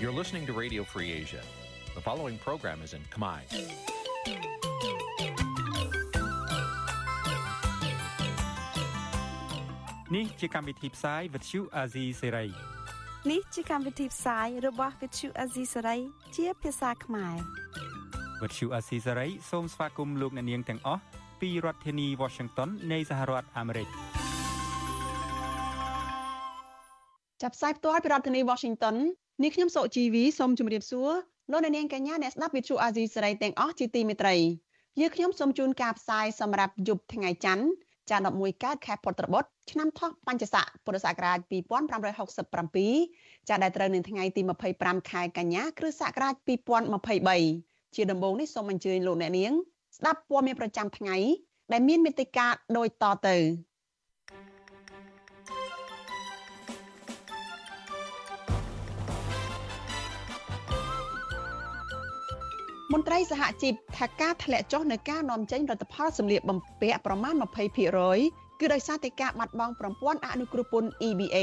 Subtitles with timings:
[0.00, 1.42] You're listening to Radio Free Asia.
[1.94, 3.40] The following program is in Khmer.
[10.16, 12.48] នេះជាកម្មវិធីផ្សាយ Vuthu Azizi Serai
[13.30, 16.00] នេះជាកម្មវិធីផ្សាយរបស់ Vuthu Azizi Serai
[16.36, 17.36] ជាភាសាខ្មែរ
[18.40, 21.02] Vuthu Azizi Serai សូមស្វាគមន៍លោកអ្នកនាងទាំងអស់
[21.40, 23.88] ពីរដ្ឋធានី Washington នៃសហរដ្ឋអាមេរិក
[27.42, 28.96] ចាប់ផ្សាយផ្ទាល់ពីរដ្ឋធានី Washington
[29.43, 31.11] នេះខ្ញុំសុជីវីសូមជម្រាបសួរ
[31.51, 34.35] លោកអ្នកនាងកញ្ញាអ្នកស្ដាប់វិទ្យុអាស៊ីសេរីទាំងអស់ជាទីមេត្រី
[34.99, 37.65] យើខ្ញុំសូមជូនការផ្សាយសម្រាប់យប់ថ្ងៃច័ន្ទ
[38.09, 41.39] ចា11កើតខែពុត្របុត្រឆ្នាំថោះបញ្ញស័កពុរសករាជ
[42.43, 44.41] 2567ចាដែលត្រូវនៅថ្ងៃទី
[44.75, 46.35] 25ខែកញ្ញាគ្រិស្តសករាជ
[47.15, 49.51] 2023ជាដំបូងនេះសូមអញ្ជើញលោកអ្នកនាង
[49.97, 51.17] ស្ដាប់ព័ត៌មានប្រចាំថ្ងៃ
[51.71, 53.37] ដែលមានមេតិការដូចតទៅ
[62.97, 67.33] មន្ត្រីសហជីពថាការធ្លាក់ចុះនៃការនាំចេញផលិតផលសម្លៀកបំពាក់ប្រមាណ
[67.97, 71.37] 20%គឺដោយសារតែការបាត់បង់ប្រព័ន្ធអនុគ្រោះពន្ធ EBA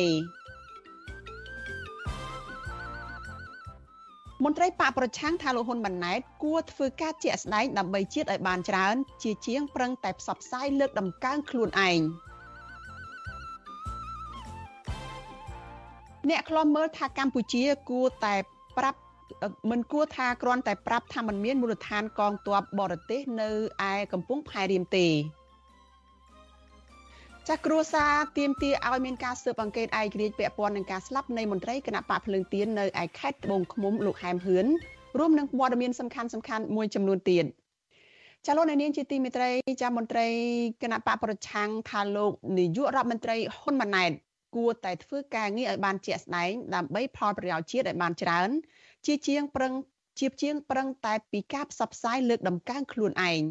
[4.44, 12.00] មន្ត្រីបកប្រឆាំងថាលោកហ៊ុនម៉ាណែតគួរធ្វើការជាក់ស្ដែងដើម្បីជាតិឲ្យបានច្រើន ជាជាងប្រឹងតែផ្សព្វផ្សាយលើកដំកើងខ្លួនឯង
[16.30, 18.34] អ្នកខ្លំមើលថាកម្ពុជាគួរតែ
[18.78, 18.98] ប្រាប់
[19.70, 23.48] មិនគួរថាគ្រាន់តែប្រាប់ថាมันមានមូលដ្ឋានកងទ័ពបរទេសនៅ
[23.90, 25.08] ឯកំពង់ផែរៀមទេ
[27.48, 34.66] ចាស់គ្រួសារទៀមទាឲ្យមានការស៊ើបអង្កេតឯករាជ្យពាក់ព័ន្ធនឹងការស្លាប់នៃមន្ត្រីគណៈបកភ្លើងទៀននៅឯខេត្តត្បូងឃ្មុំលោកហែមហ៊ឿន
[35.18, 37.44] រួមនឹងព័ត៌មានសំខាន់សំខាន់មួយចំនួនទៀត
[38.46, 39.50] ចាលោកនាងជាទីមេត្រី
[39.82, 40.26] ចាមន្ត្រី
[40.82, 44.12] គណៈបកប្រឆាំងថាលោកនាយករដ្ឋមន្ត្រីហ៊ុនម៉ាណែត
[44.56, 48.50] គួរតែធ្វើការងារឲ្យបានជាក់ស្ដែងដើម្បីផលប្រយោជន៍ជាតិឲ្យបានច្រើន
[49.06, 49.72] ជាជាងប្រឹង
[50.20, 53.42] ជាជាងប្រឹងតែពីការផ្សព្វផ្សាយលើកដំកើងខ្លួនឯង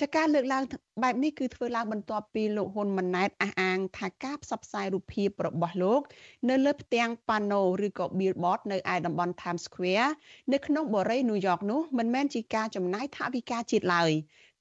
[0.00, 0.64] ចាការលើកឡើង
[1.02, 6.00] បែបនេះគឺធ្វើឡើងបន្ទាប់ពីលោកហ៊ុនម៉ាណែតអះអាងថាការផ្សព្វផ្សាយរូបភាពរបស់លោក
[6.48, 10.10] នៅលើផ្ទាំងប៉ាណូឬក៏ billboard នៅឯតំបន់ Times Square
[10.52, 14.10] នៅក្នុងបូរីញូវយ៉កនោះមិនមែនជាការចំណាយថវិកាជាតិឡើយ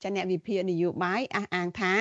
[0.03, 1.93] ចាអ្នកវិភាគនយោបាយអះអាងថា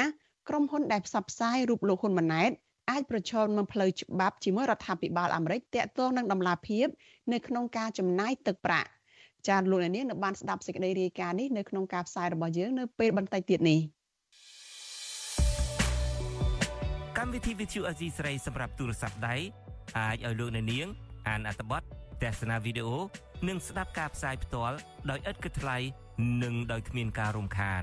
[0.48, 2.50] ក្រុមហ៊ុនដែលផ្សព្វផ្សាយរូបលោកហ៊ុនម៉ាណែត
[2.90, 6.88] អាចប្រឈមនឹងផ្លូវច្បាប់ជាមួយរដ្ឋាភិបាលអាមេរិកតាក់ទងនឹងដំណាភៀប
[7.32, 8.90] នៅក្នុងការចំណាយទឹកប្រាក់
[9.48, 13.80] ចាលោកអ្នកនាងនៅបានស្ដាប់សេចក្តីរាយការណ៍នេះនៅក្នុងការផ្សាយរបស់យើងនៅពេលបន្តិចទៀតនេះ
[17.18, 19.36] កម្មវិធី Vithu Azizi ស្រីសម្រាប់ទូរស័ព្ទដៃ
[19.98, 20.86] អាចឲ្យលោកអ្នកនាង
[21.28, 21.82] អានអត្ថបទ
[22.22, 22.98] ទស្សនាវីដេអូ
[23.48, 24.76] និងស្ដាប់ការផ្សាយផ្ទាល់
[25.10, 25.76] ដោយឥតគិតថ្លៃ
[26.42, 27.82] និងដោយគ្មានការរំខាន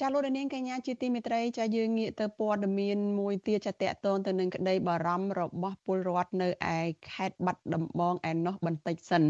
[0.00, 6.78] ចាលោកនាងកញ្ញាជាទីមេត្រីចាយើងងាកទៅព័ត៌មានមួយទៀតចាតកតងទៅនឹងក្តីបារម្ភរបស់ពលរដ្ឋនៅឯ
[7.10, 9.24] ខេត្តបាត់ដំបងឯណោះបន្តិចសិន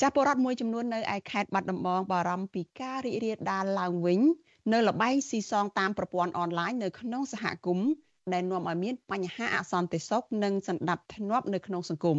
[0.00, 4.20] ចាពលរដ្ឋមួយចំនួននៅឯខេត្តបាត់ដំបងបារម្ភពីការរីករាលដាលឡើងវិញ
[4.72, 7.88] នៅលបែងស៊ីសងតាមប្រព័ន្ធអនឡាញនៅក្នុងសហគមន៍
[8.32, 12.18] ដែលនាំឲ្យមានបញ្ហាអសន្តិសុខនិងសន្តិភាពនៅក្នុងសង្គម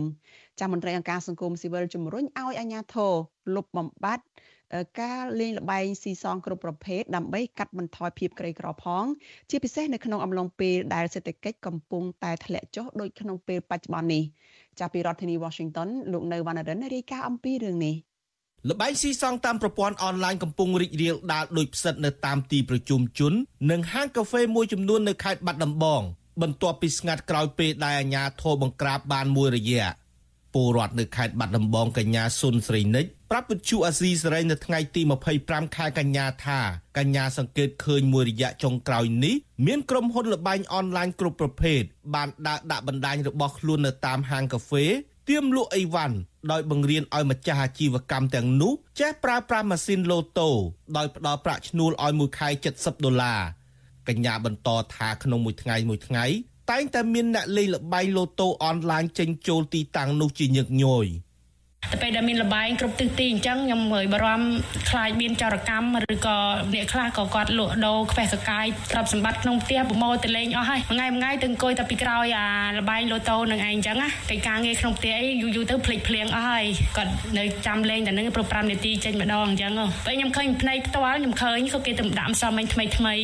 [0.59, 3.13] ចាមន្ត្រីអង្គការសង្គមស៊ីវិលជំរុញឲ្យអាជ្ញាធរ
[3.55, 4.23] លុបបំបាត់
[5.01, 9.03] ការលេងល្បែងស៊ីសងគ្រប់ប្រភេទដើម្បីកាត់បន្ថយភាពក្រីក្រផង
[9.49, 14.23] ជាពិសេសនៅក្នុងអំឡុងពេលដែលសេដ្ឋកិច្ចកំពុងតែធ្លាក់ចុះដូចក្នុងពេលបច្ចុប្បន្ននេះ
[14.79, 17.95] ចាប់ពីរដ្ឋធានី Washington លោកនៅវណ្ណរិនរាយការណ៍អំពីរឿងនេះ
[18.69, 23.33] លបែងស៊ីសងតាមប្រព័ន្ធអនឡាញកំពុងរីករាលដាលដោយផ្សិតនៅតាមទីប្រជុំជន
[23.71, 26.01] និងហាងកាហ្វេមួយចំនួននៅខេត្តបាត់ដំបង
[26.41, 29.87] បន្ទាប់ពីស្ងាត់ក្រោយពេលដែលអាជ្ញាធរបង្ក្រាបបានមួយរយៈ
[30.53, 35.01] ពលរដ្ឋនៅខេត្តបាត់ដំបងកញ្ញាសុនស្រីនិច ប្រាប់វិទ្យុអាស៊ីសេរីនៅថ្ងៃទី
[35.39, 36.59] 25ខែកញ្ញាថា
[36.97, 39.35] កញ្ញាសង្កេតឃើញមួយរយៈចុងក្រោយនេះ
[39.65, 41.81] មានក្រុមហ៊ុនលបែងអនឡាញគ្រប់ប្រភេទ
[42.15, 44.85] បានដើរដាក់បណ្ដាញរបស់ខ្លួននៅតាមហាងកាហ្វេ
[45.29, 46.15] ទៀមលក់អីវ៉ាន់
[46.51, 50.49] ដោយបង្រៀនឲ្យម្ចាស់អាជីវកម្មទាំងនោះចេះប្រើប្រាស់ម៉ាស៊ីនលូតូ
[50.97, 53.41] ដោយផ្ដល់ប្រាក់ឈ្នួលឲ្យមួយខែ70ដុល្លារ
[54.07, 56.25] កញ្ញាបន្តថាក្នុងមួយថ្ងៃមួយថ្ងៃ
[56.71, 61.07] តែងតែមានអ្នកលេងល្បែងលូតូអនឡាញចេញចូលទីតាំងនោះជាញឹកញយ
[61.89, 64.47] តែពេលដែលមានលបែងគ្រប់ទិសទីអញ្ចឹងខ្ញុំមើលបារម្ភ
[64.89, 66.37] ខ្លាចមានចោរកម្មឬក៏
[66.73, 72.47] អ្នកខ្លះក៏គាត់លក់ដូរខ្វះសកាយទ្រព្យសម្បត្តិក្នុងផ្ទះប្រមូលទៅលេងអស់ហើយមួយថ្ងៃមួយថ្ងៃទៅអង្គុយតែពីក្រោយអា
[72.77, 76.65] លបែងលូតូនឹងឯងអញ្ចឹងណាកិច្ចការងារក្នុងផ្ទះអីយូរយូរទៅភ្លេចភ្លៀងអស់ហើយ
[76.97, 79.71] គាត់នៅចាំលេងតែនឹងប្រ5នាទីចេញម្ដងអញ្ចឹង
[80.05, 83.15] ពេលខ្ញុំឃើញភ្នែកផ្ទាល់ខ្ញុំឃើញក៏គេទៅដាក់សំមិញថ្មីថ្មី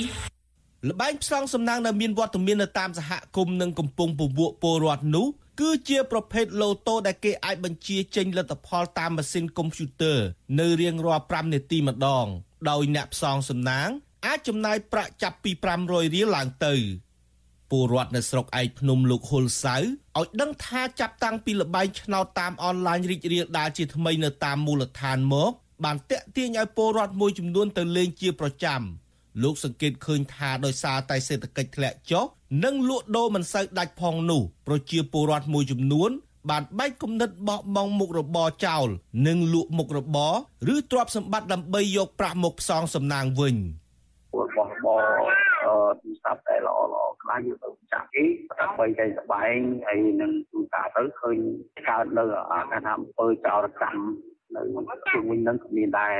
[0.90, 5.28] លបែងផ្សងសំណាងដែលមានវត្តមាននៅតាមសហគមន៍និងកំពុងពវក់ពលរដ្ឋនោះ
[5.60, 10.18] គឺជាប្រភេទឡូតូដែលគេអាចបញ្ជាចេញលទ្ធផលតាមម៉ាស៊ីនកុំព្យូទ័រ
[10.60, 12.26] នៅរៀងរាល់5នាទីម្ដង
[12.70, 13.90] ដោយអ្នកផ្សងសំណាង
[14.26, 15.52] អាចចំណាយប្រាក់ចាប់ពី
[15.84, 16.76] 500រៀលឡើងទៅ
[17.72, 25.52] ពលរដ្ឋនៅស្រុកឯកភ្នំលោកហ៊ុលសៅឲ្យដឹងថាចាប់តាំងពីលបែងឆ្នោតតាមអនឡាញរីករាលដាលជាថ្មីនៅតាមមូលដ្ឋានមក
[25.86, 28.82] បានតាក់ទាញឲ្យពលរដ្ឋមួយចំនួនទៅលេងជាប្រចាំ
[29.44, 32.26] លោកសង្កេតឃើញថាដោយសារតែសេដ្ឋកិច្ចធ្លាក់ចុះ
[32.64, 36.12] និងលក់ដូរមិនសូវដាច់ផងនោះប្រជាពលរដ្ឋមួយចំនួន
[36.50, 38.88] បានបែកគំនិតបោះបង់មុខរបរចោល
[39.28, 40.34] និងលក់មុខរបរ
[40.74, 43.56] ឬទ្រព្យសម្បត្តិដើម្បីយកប្រាក់មកផ្សងសំណាងវិញ
[44.40, 45.04] របស់របរ
[46.02, 48.24] ទូរស័ព្ទតែល្អល្អខ្លះយកទៅចាក់គេ
[48.62, 49.58] ដើម្បីតែសបែង
[49.88, 51.38] ហើយនឹងទូរស័ព្ទទៅឃើញ
[51.90, 54.04] កើតនៅអាថាអំពើចោរកម្ម
[54.56, 54.62] នៅ
[55.14, 56.16] ជុំវិញនឹងក៏មានដែរ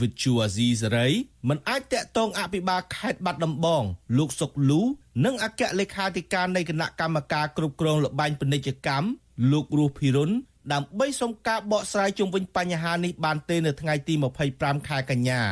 [0.00, 1.08] វិទ្យុអាស៊ីសេរី
[1.48, 3.82] មិនអាចតាក់ទងអភិបាលខេត្តបាត់ដំបង
[4.18, 4.80] លោកសុកលូ
[5.24, 9.08] និងអគ្គលេខាធិការនៃគណៈកម្មការគ្រប់គ្រងលបែងពាណិជ្ជកម្ម
[9.52, 10.30] លោករស់ភិរុន
[10.72, 14.14] ដើម្បីសុំការបកស្រាយជុំវិញបញ្ហានេះបានទេនៅថ្ងៃទី
[14.50, 15.42] 25ខែកញ្ញា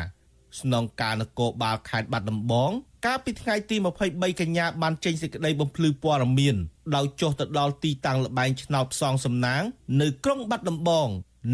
[0.61, 2.71] ស្នងការនគរបាលខេត្តបាត់ដំបង
[3.07, 3.77] កាលពីថ្ងៃទី
[4.09, 6.57] 23កញ្ញាបានចេញសេចក្តីបំភ្លឺព័ត៌មាន
[6.97, 9.63] ដោយចុះទៅដល់ទីតាំងលបែងឆ្នោតផ្សងសំណាង
[10.01, 11.09] នៅក្រុងបាត់ដំបង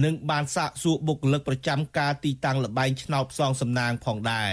[0.05, 4.53] និងបានសាកសួរបុគ្គលិកប្រចាំការទីតាំងលបែងឆ្នោតផ្សងសំណាងផងដែរ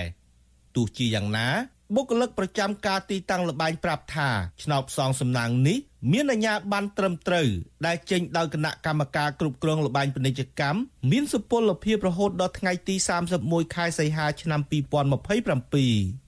[0.75, 1.47] ទោះជាយ៉ាងណា
[1.95, 4.29] បុគ្គលិកប្រចាំការទីតាំងលបែងប្រាប់ថា
[4.63, 5.77] ឆ្នោតផ្សងសំណាងនេះ
[6.11, 7.47] មានអាជ្ញាប័ណ្ណត្រឹមត្រូវ
[7.85, 10.79] ដែលចេញដោយគណៈកម្មការគ្រប់គ្រងលបែងពាណិជ្ជកម្ម
[11.11, 12.95] មានសុពលភាពរហូតដល់ថ្ងៃទី
[13.35, 16.26] 31ខែសីហាឆ្នាំ2027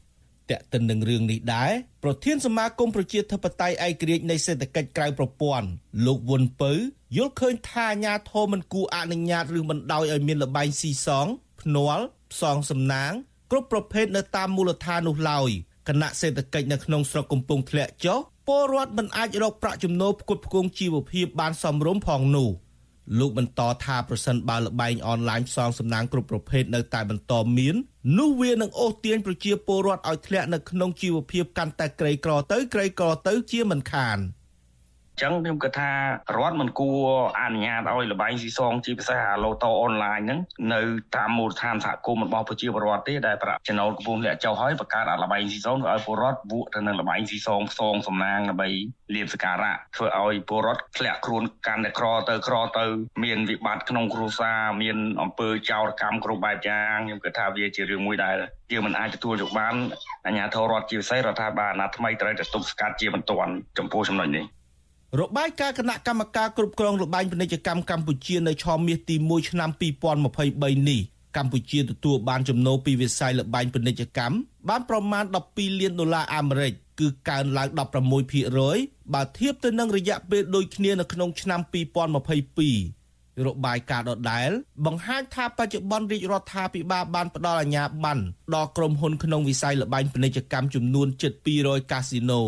[0.51, 1.71] តេតិននឹងរឿងនេះដែរ
[2.03, 5.67] ប្រធានសមាគមប្រជាធិបតេយ្យឯករាជ្យនៃសេដ្ឋកិច្ចក្រៅប្រព័ន្ធ
[6.05, 6.71] លោកវុនពៅ
[7.17, 11.27] យល់ឃើញថាអាញាធមមិនគួរអនុញ្ញាតឬបណ្ដោយឲ្យមានលបែងស៊ីសង
[11.61, 13.11] ភ្នាល់ផ្សងសំណាង
[13.51, 15.49] គ្រប់ប្រភេទនៅតាមមូលដ្ឋាននោះឡើយ
[15.87, 22.49] គណៈសេដ្ឋកិច្ចនៅក្នុងស្រុកកំពុងធ្លាក់ចុះពលរដ្ឋមិនអាចរកប្រាក់ចំណូលផ្គត់ផ្គង់ជីវភាពបានសមរម្យផងនោះ។
[23.17, 27.75] លោកបន្តថាប្រសិនបើលបែងអនឡាញផ្សងសំណាងគ្រប់ប្រភេទនៅតែបន្តមាន
[28.19, 34.17] នោះវានឹងអូសទាញប្រជាពលរដ្ឋឲ្យធ្លាក់នៅក្នុងជីវភាពកាន់តែក្រីក្រទៅក្រីក្រទៅជាមិនខាន។
[35.21, 35.91] ចឹងខ្ញុំគិតថា
[36.37, 37.07] រដ្ឋមិនគួរ
[37.39, 40.39] អនុញ្ញាតឲ្យលបែងស៊ីសងជាពិសេសអាឡូតូអនឡាញហ្នឹង
[40.73, 40.81] នៅ
[41.15, 48.69] តាមមូលដ្ឋានសហគមន៍របស់ប្រជាពលរដ្ឋទេដែលប្រាក់ចំណូលកំពុងលាក់ចុះហើយបង្កើតអាលបែងស៊ីសងធ្វើឲ្យពលរដ្ឋវក់ទៅនឹងលបែងស៊ីសងផ្សងសំណាងដើម្បី
[49.15, 52.85] លៀបសការៈធ្វើឲ្យពលរដ្ឋធ្លាក់ខ្លួនកាន់តែក្រទៅក្រទៅ
[53.23, 58.35] មានវិបត្តិក្នុងគ្រួសារមានអំពើចោរកម្មគ្រប់បែបយ៉ាងខ្ញុំគិតថាវាជារឿងមួយដែល
[58.71, 59.75] យើងមិនអាចទទួលយកបាន
[60.25, 64.45] អាជ្ញាធររដ្ឋជាពិសេសរដ្ឋាភិបាលអាណត្តិថ្មីត្រូវតែទប់ស្កាត់ជាបន្ទាន់ចំពោះចំណុចនេះ
[65.17, 71.01] របាយការណ៍គណៈកម្មការគ្រប់គ្រងលបែងពាណិជ្ជកម្មកម្ពុជានៅឆមាសទី1ឆ្នាំ2023នេះ
[71.37, 74.35] កម្ពុជាទទួលបានចំណូលពីវិស័យលបែងពាណិជ្ជកម្ម
[74.69, 77.67] បានប្រមាណ12លានដុល្លារអាមេរិកគឺកើនឡើង
[78.41, 81.59] 16%បើធៀបទៅនឹងរយៈពេលដូចគ្នានៅក្នុងឆ្នាំ
[82.87, 84.49] 2022របាយការណ៍ដដែល
[84.85, 88.23] បង្ហាញថាបច្ចុប្បន្នរាជរដ្ឋាភិបាលបានផ្ដល់អាជ្ញាប័ណ្ណ
[88.55, 92.43] ដល់ក្រុមហ៊ុនក្នុងវិស័យលបែងពាណិជ្ជកម្មចំនួនជិត200កាស៊ីណូ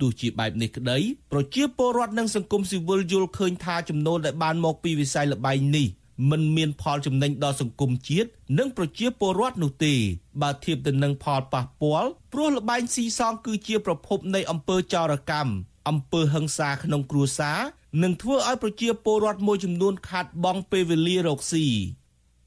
[0.00, 0.98] ទោះជាបែបនេះក្តី
[1.32, 5.88] ប្រជាពលរដ្ឋនិងសង្គមស៊ីវិលយល់ឃើញថាចំនួនដែលបានមកពីវិស័យលបែងនេះ
[6.30, 8.28] មិនមានផលចំណេញដល់សង្គមជាតិ
[8.58, 9.94] និងប្រជាពលរដ្ឋនោះទេ
[10.42, 15.52] បើធៀបទៅនឹងផលប៉ះពាល់ព្រោះលបែងស៊ីសងគឺជាប្រភពនៃអំពើចោរកម្ម
[15.88, 17.58] អំពើហិង្សាក្នុងគ្រួសារ
[18.02, 21.66] និងធ្វើឲ្យប្រជាពលរដ្ឋមួយចំនួនខាត់បង់ពេលវេលារកស៊ី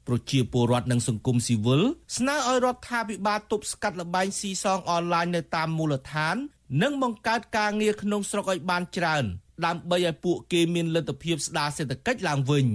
[0.08, 1.82] ប្រជាពលរដ្ឋនិងសង្គមស៊ីវិល
[2.16, 6.36] ស្នើឲ្យរដ្ឋាភិបាលទប់ស្កាត់លបែងស៊ីសងអនឡាញនៅតាមមូលដ្ឋាន
[6.82, 9.24] និងបង្កើតការងារក្នុងស្រុកឲ្យបានច្រើន
[9.66, 12.66] ដើម្បីឲ្យពួកគេមានលទ្ធភាពស្ដារសេដ្ឋកិច្ចឡើងវិញ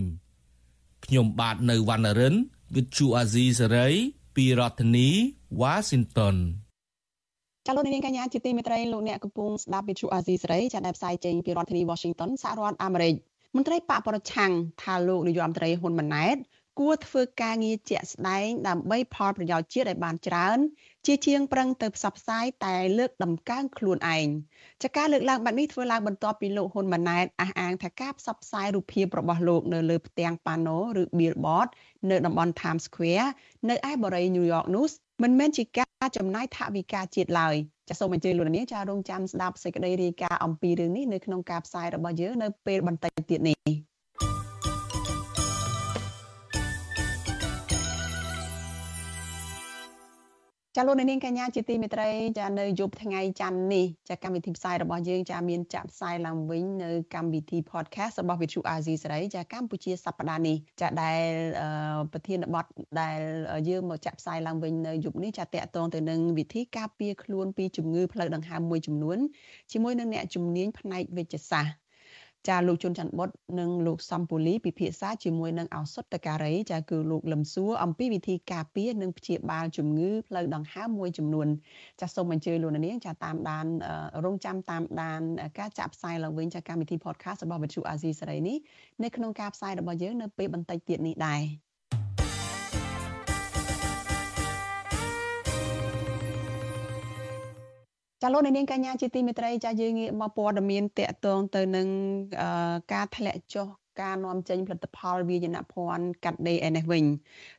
[1.05, 2.35] ខ្ញុំបាទនៅវណ្ណរិន
[2.73, 3.95] With Chu Azizi Saray
[4.35, 5.09] ពីរដ្ឋធានី
[5.61, 6.35] Washington
[7.67, 13.15] ចាលោកនាងកញ្ញាជាទីមេត្រីលោកអ្នកកំពុងស្ដាប់វិទ្យុអាស៊ីសេរីចាដែលផ្សាយចេញពីរដ្ឋធានី Washington សហរដ្ឋអាមេរិក
[13.55, 16.37] មន្ត្រីបកប្រឆាំងថាលោកនាយរដ្ឋមន្ត្រីហ៊ុនម៉ាណែត
[16.79, 20.57] គួរធ្វើការងារជាក់ស្ដែងដើម្បីផលប្រយោជន៍ជាតិឲ្យបានច្រើន
[21.05, 24.27] ជាជាងប្រឹងទៅផ្សព្វផ្សាយតែលើកដំកើងខ្លួនឯង
[24.83, 31.69] ចាការលើកឡើងបែបនេះធ្វើឡើងបន្ទាប់ពីលោកហ៊ុនម៉ាណែតអះអាងថាការផ្សព្វផ្សាយរូបភាពរបស់លោកនៅលើផ្ទាំងប៉ាណូឬ billboard
[32.09, 33.29] នៅតំបន់ Times Square
[33.69, 34.93] នៅឯបូរី New York News
[35.23, 37.55] មិនមែនជាការចំណាយថវិកាជាតិឡើយ
[37.89, 43.59] ចាសសូមអញ្ជើញលោកនាងចារងចាំស្ដាប់សេចក្តីរាយការណ៍អំពីរឿងនេះនៅក្នុងការផ្សាយរបស់យើងនៅពេលបន្តិចទៀតនេះ
[50.75, 52.09] ចាលោកនាងកញ្ញាជាទីមេត្រី
[52.39, 61.21] ចានៅយប់ថ្ងៃច័ន្ទនេះចាកម្មវិធីផ្សាយរបស់យើងចាមានចាក់ផ្សាយឡើងវិញនៅកម្មវិធី podcast របស់ Vithu Azizi សេរីចាកម្ពុជាសប្តាហ៍នេះចាដែល
[62.11, 62.65] ប្រធានបទ
[63.01, 63.19] ដែល
[63.69, 69.17] យើងមកចាក់ផ្សាយឡើងវិញនៅយប់នេះចាតកតងទៅនឹងវិធីការពារខ្លួនពីជំងឺផ្លូវដង្ហើមមួយចំនួន
[69.71, 71.88] ជាមួយនឹងអ្នកជំនាញផ្នែកវិទ្យាសាស្ត្រ
[72.47, 73.29] ចាលោកជុនច័ន្ទបុត
[73.59, 81.47] និងលោកសំពូលីពិភាក្សាជាមួយនឹងឱសថការីចាគឺលោកលឹមសួរអំពីវិធីការពារនិងព្យាបាលជំងឺផ្លូវដង្ហើមមួយចំនួន
[82.01, 83.65] ចាសូមអញ្ជើញលោកនាងចាតាមដាន
[84.25, 85.21] រងចាំតាមដាន
[85.59, 88.57] ការចាក់ផ្សាយឡើងវិញចាកម្មវិធី podcast របស់វិទ្យុអាស៊ីសេរីនេះ
[89.03, 91.68] នៅក្នុងការផ្សាយរបស់យើងនៅពេលបន្តិចទៀតនេះដែរ
[98.21, 101.87] ចាលោកនាងកញ្ញាជាទីមេត្រីចាយើងងាកមកព័ត៌មានតកតងទៅនឹង
[102.93, 103.67] ការធ្លាក់ចុះ
[104.01, 107.05] ការនាំចេញផលិតផលវាយនភ័ណ្ឌកាត់ដេរឯនេះវិញ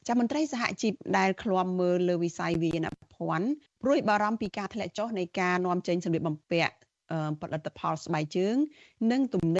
[0.07, 3.49] ចាមន្ត្រីសហជីពដែលឃ្លាំមើលលើវិស័យវាយនភ័ណ្ឌ
[3.83, 6.75] ព្រួយបារម្ភពីការធ្លាក់ចុះនៃការនាំចេញសម្លៀកបំពាក់
[7.41, 8.57] ផលិតផលស្បែកជើង
[9.13, 9.60] និងទំនិ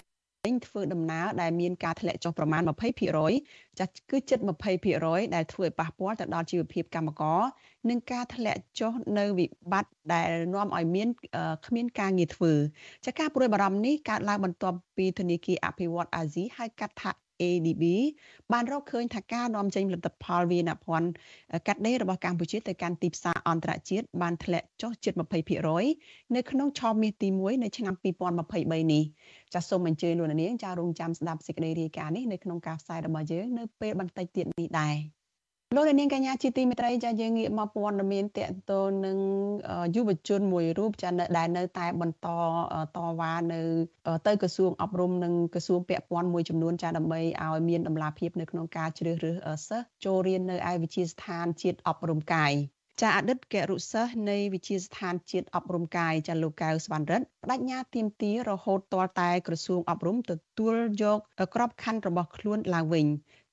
[0.65, 2.61] ធ្វើដំណើរដែលមានការធ្លាក់ចុះប្រមាណ
[3.19, 4.39] 20%ចាស់គឺជិត
[4.87, 7.41] 20%ដែលធ្វើឲ្យប៉ះពាល់ទៅដល់ជីវភាពកម្មករ
[7.89, 11.07] និងការធ្លាក់ចុះនៅវិបត្តិដែលនាំឲ្យមាន
[11.67, 12.53] គ្មានការងារធ្វើ
[13.05, 17.11] ចាការព្រួយបារម្ភនេះកើតឡើងបន្ទាប់ពីធនាគារអភិវឌ្ឍអាស៊ីហៅកាត់ថា
[17.49, 17.83] ADB
[18.53, 21.09] បានរកឃើញថាការនាំចេញផលិតផលវាយនភ័ណ្ឌ
[21.67, 25.13] កាត់ដេររបស់កម្ពុជាទៅកាន់ទីផ្សារអន្តរជាតិបានធ្លាក់ចុះជិត
[25.73, 27.95] 20%នៅក្នុងឆមាសទី1នៅឆ្នាំ
[28.43, 29.03] 2023នេះ
[29.53, 35.20] ចាសសូមអញ្ជើញលោកនាងចារងចាំស្ដាប់សេចក្តីរាយការណ៍នេះនៅក្នុងការផ្សាយរបស់យើងនៅពេលបន្តិចទៀតនេះដែរ
[35.75, 39.17] លោកនាងកញ្ញាជាទីមេត្រីចាយើងងាកមកព័ត៌មានតកតលនឹង
[39.95, 42.27] យុវជនមួយរូបចាដែលនៅតែបន្ត
[42.97, 43.61] តវ៉ានៅ
[44.27, 49.37] ទៅក្រសួងអប់រំនិងក្រសួងពាក់ព័ន្ធមួយចំនួនចាដើម្បីឲ្យមានដំណាភាពនៅក្នុងការជ្រើសរើស
[49.67, 52.53] សិស្សចូលរៀននៅឯវិទ្យាស្ថានជាតិអប់រំកាយ
[53.01, 61.19] ចាអតីតគរុសិស្សនៃវិទ្យាស្ថានជាតិអប់រំកាយចាលោកកៅស្វណ្ណរិទ្ធបដិញ្ញាទៀមទារហូតទាល់តែក្រសួងអប់រំទទួលយក
[61.55, 63.07] ក្របខ័ណ្ឌរបស់ខ្លួនឡើងវិញ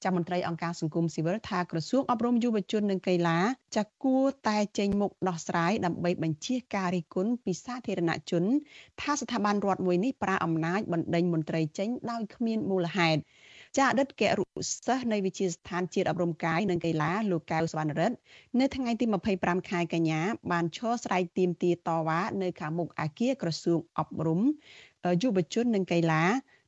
[0.05, 3.38] ចាំមន្ត្រីអង្គការសង្គមស៊ីវិលថាក្រសួងអប់រំយុវជននិងកីឡា
[3.76, 8.45] ចាគួរតែចេញមុខដោះស្រាយដើម្បីបញ្ជាការរិះគន់ពីសាធារណជន
[9.00, 13.21] ថាស្ថាប័នរដ្ឋមួយនេះប្រើអំណាចបណ្ដេញមន្ត្រីចេញដោយគ្មានមូលហេតុ
[13.76, 14.45] ចាអតីតគរុ
[14.87, 18.17] សិស្សនៃវិទ្យាស្ថានជាតិអប់រំកាយនិងកីឡាលោកកៅសវណ្ណរិទ្ធ
[18.61, 19.05] នៅថ្ងៃទី
[19.37, 24.40] 25ខែកញ្ញាបានឈរស្រ័យទាមទារតវ៉ានៅខាងមុខអគារក្រសួងអប់រំ
[25.23, 26.23] យុវជននិងកីឡា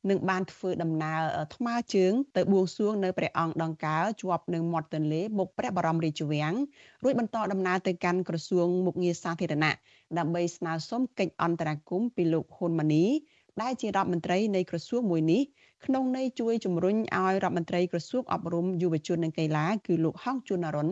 [0.09, 1.21] នឹងបានធ្វើដំណើរ
[1.55, 6.53] ថ្មើរជើងទៅបួងសួងនៅព្រះអង្គដង្កើជាប់នឹងមាត់ទន្លេមុខព្រះបរមរាជវាំង
[7.03, 9.73] រួចបន្តដំណើរទៅកាន់ក្រសួងមុខងារសាធារណៈ
[10.17, 13.05] ដើម្បីស្នើសុំកិច្ចអន្តរាគមន៍ពីលោកហ៊ុនម៉ាណី
[13.61, 15.41] ដែលជារដ្ឋមន្ត្រីនៃក្រសួងមួយនេះ
[15.85, 20.89] ក្នុងន័យជួយជំរុញឲ្យរដ្ឋមន្ត្រីក្រសួងអប់រំយុវជននិងកីឡាគឺលោកហងជួននរុន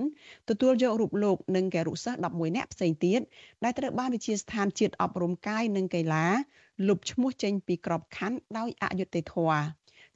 [0.50, 3.20] ទទួលយករូបលោកនិងគរុសិស្ស11នាក់ផ្សេងទៀត
[3.64, 6.26] ដែលត្រូវបានវិជាស្ថានជាតិអប់រំកាយនិងកីឡា
[6.88, 9.62] លុបឈ្មោះចេញពីក្របខ័ណ្ឌដោយអយុត្តិធម៌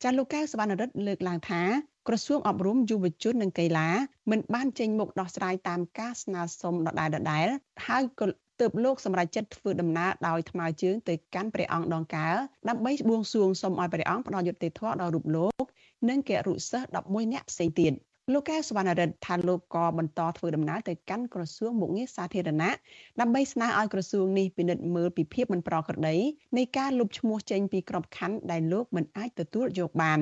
[0.04, 1.62] ចាលោកកៅសវណ្ណរិទ្ធលើកឡើងថា
[2.08, 3.90] ក្រសួងអប់រំយុវជននិងកីឡា
[4.32, 7.48] មិនបានចេញមុខដោះស្រាយតាមការស្នើសុំដដែលដដែល
[7.88, 8.26] ហើយក៏
[8.64, 12.30] ទើបលោកសម្រេចចិត្តធ្វើដំណើរដោយថ្មើរជើងទៅកាន់ព្រះអង្គដងកើ
[12.70, 15.64] ដើម្បីបួងសួងសូមឲ្យព្រះអង្គផ្ដល់យុត្តិធម៌ដល់រូបលោក
[16.10, 17.94] និងគរុសិស្ស11នាក់ផ្សេងទៀត
[18.34, 22.76] លោកកែសវណ្ណរិទ្ធថាលោកក៏បន្តធ្វើដំណើរទៅកាន់ក្រសួងមុខងារសាធារណៈ
[23.22, 26.16] ដើម្បីស្នើឲ្យក្រសួងនេះពិនិត្យមើលពីភាពមិនប្រក្រតី
[26.58, 30.20] នៃការលុបឈ្មោះចេញពីក្របខ័ណ្ឌដែលលោកមិនអាចទទួលយកបាន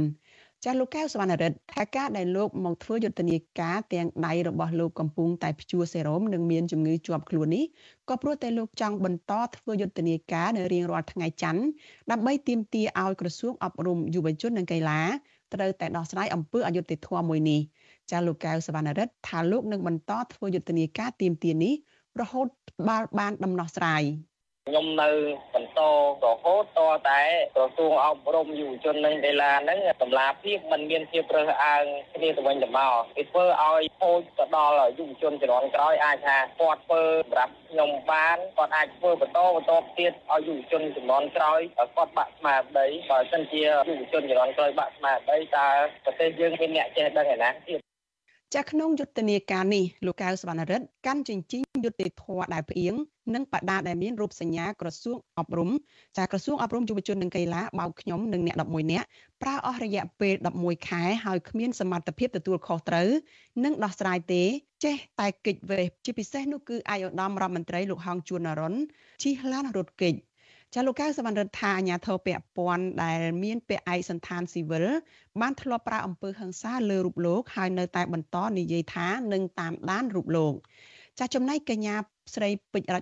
[0.66, 7.66] ចាស់លោកកែវសវណ្ណរិទ្ធថាការដែលលោកមកធ្វើយុទ្ធនាការទាំងដៃរបស់លោកកំពុងតែព្យួរសេរ៉ូមនិងមានជំងឺជាប់ខ្លួននេះ
[8.10, 11.64] ក៏ព្រោះតែលោកចង់បន្តធ្វើយុទ្ធនាការនៅរៀងរាល់ថ្ងៃច័ន្ទ
[12.12, 15.02] ដើម្បីទាមទារឲ្យក្រសួងអប់រំយុវជននិងកីឡា
[15.54, 17.62] ត្រូវតែដោះស្រាយអំពើអយុត្តិធម៌មួយនេះ
[18.12, 21.74] ចាស់លោកកែវសវណ្ណរិទ្ធថាលោកនឹងបន្តធ្វើយុទ្ធនាការទាមទារនេះ
[22.22, 22.48] រហូត
[23.20, 24.04] បានដំណោះស្រាយ
[24.68, 25.10] ខ្ញុំនៅ
[25.54, 25.80] បន្ត
[26.24, 27.22] រហូតតតែ
[27.56, 31.84] ក្រសួងអប់រំយុវជននិងកីឡាហ្នឹងតម្លាភាពมันមានភាពរើសអើង
[32.16, 45.68] គ្នាទៅវិញទៅមកវាធ្វើឲ្យខូចទៅដល់យុវជនជំនាន់ក្រោយអាចថាគាត់ធ្វើសម្រាប់ខ្ញុំបានគាត់អាចធ្វើបន្តបន្តទៀតឲ្យយុវជនជំនាន់ក្រោយគាត់បាក់ស្មារតីបើមិនជាយុវជនជំនាន់ក្រោយបាក់ស្មារតីតើ
[46.06, 47.80] ប្រទេសយើងមានអ្នកចេះដឹងឯណាទៀត
[48.56, 52.94] ចាក្នុងយុទ្ធនាការនេះលោកកៅសវណ្ណរិទ្ធកាន់ជញ្ជីង យុទ្ធធរដែលផ្អៀង
[53.36, 55.70] និងបដាដែលមានរូបសញ្ញាក្រសួងអប់រំ
[56.18, 59.08] ចាក្រសួងអប់រំយុវជននិងកីឡាបោកខ្ញុំនិងអ្នក11នាក់
[59.42, 63.10] ប្រើអស់រយៈពេល11ខែហើយគ្មានសមត្ថភាពទទួលខុសត្រូវ
[63.64, 64.44] និងដោះស្រាយទេ
[64.84, 68.74] ចេះតែកិច្ចវេះជាពិសេសនោះគឺអាយឧត្តមរដ្ឋមន្ត្រីលោកហងជួននរុន
[69.24, 70.20] ជិះឡានរត់កិច្ច
[70.76, 74.86] ចាលោកកៅសវណ្ណរដ្ឋាអាញាធរពពាន់ដែលមានពាក្យឯកសន្តានស៊ីវិល
[75.42, 80.54] បានធ្លាប់ប្រើអំពើហិង្សាលើរូបលោកហើយនៅតែបន្តនិយាយថានឹងតាមដានរូបលោក
[81.20, 81.96] ចាស់ចំណែកកញ្ញា
[82.36, 82.96] ស្រីពេជ្រ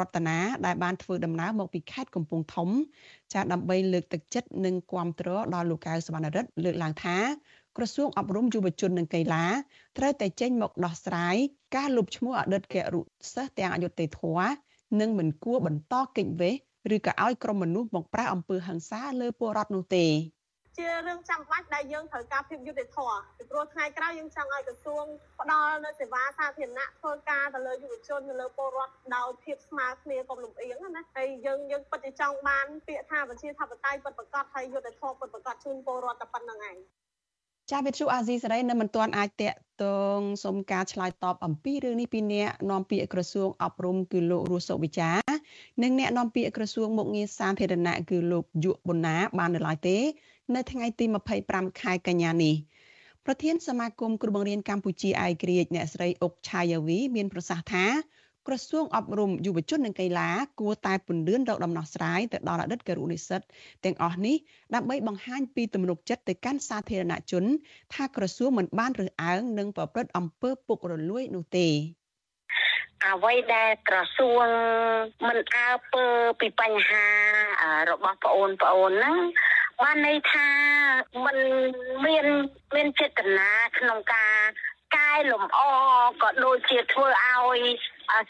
[0.00, 2.68] រតនាដែលបានធ្វើដំណើរមកពីខេត្តកំពង់ធំ
[3.34, 7.16] ចាដើម្បីលើកទឹកចិត្តនិងគាំទ្រដល់លោកកៅសវណ្ណរិទ្ធលើកឡើងថា
[7.76, 9.46] ក្រសួងអប់រំយុវជននិងកីឡា
[9.98, 11.36] ត្រូវតែចេញមកដោះស្រាយ
[11.76, 13.00] ការលុបឈ្មោះអតីតគរុ
[13.34, 14.50] សិស្សទាំងអយុធធម៌
[15.00, 16.54] និងមិនគួរបន្តកិច្ចវេះ
[16.94, 20.06] ឬក៏ឲ្យក្រុមមនុស្សមកប្រាស់អំពើហិង្សាលើពលរដ្ឋនោះទេ
[20.76, 25.04] ជារឿងចាំបាច់ដែលយើងត្រូវការភាពយុត្តិធម៌ពីព្រោះថ្ងៃក្រោយយើងចង់ឲ្យក្រសួង
[25.40, 36.76] ផ្ដល់នូវសេវាសាធារណៈធ្វើការទៅលើយុវជនទៅលើពលរដ្ឋដោយភាពស្មើគ្នាកុំលំអៀងណាហើយយើងយើងពិតជាចង់បានពាក្យថាបញ្ជាធិបតេយ្យពិតប្រាកដហើយយុត្តិធម៌ពិតប្រាកដជូនពលរដ្ឋតែប៉ុណ្្នឹងឯង
[37.72, 39.86] ចាវិទ្យុអាស៊ីសេរីនៅមិនទាន់អាចតាក់ទ
[40.18, 45.10] ងសុំការឆ្លើយតបអំពីរឿងនេះពីអ្នកនាំពាក្យក្រសួងអប់រំគឺលោករស់សុវិចា
[45.82, 49.98] និងអ្នកនាំពាក្យក្រសួងមុខងារសាធារណៈគឺលោកយុប៊ុនណាបាននៅឡើយទេ
[50.54, 51.04] នៅថ្ងៃទី
[51.42, 52.54] 25ខែកញ្ញានេះ
[53.24, 57.86] ប្រធានសមាគមគ្រូបង្រៀនកម្ពុជាឯករាជ្យអ្នកស្រីអុកឆាយាវីមានប្រសាសន៍ថា
[58.46, 63.40] ក្រសួងអប់រំយុវជននិងកីឡាគួរតែពន្លឿនរកដំណោះស្រាយទៅដល់អតីតគរុនិស្សិត
[63.84, 64.36] ទាំងអស់នេះ
[64.74, 67.44] ដើម្បីបង្ហាញពីទំនុកចិត្តទៅកាន់សាធារណជន
[67.94, 71.68] ថាក្រសួងមិនបានរើសអើងនិងប្រព្រឹត្តអំពើពុករលួយនោះទេ
[73.06, 74.46] អ្វីដែលក្រសួង
[75.28, 76.04] មិនអើពើ
[76.40, 77.06] ពីបញ្ហា
[77.90, 79.16] របស់ប្អូនប្អូនហ្នឹង
[79.82, 80.48] បានន័យថា
[81.24, 81.36] มัน
[82.06, 82.26] មាន
[82.74, 84.36] មានចេតនាក្នុងការ
[84.96, 85.58] កែលម្អ
[86.22, 87.60] ក៏ដូចជាធ្វើឲ្យ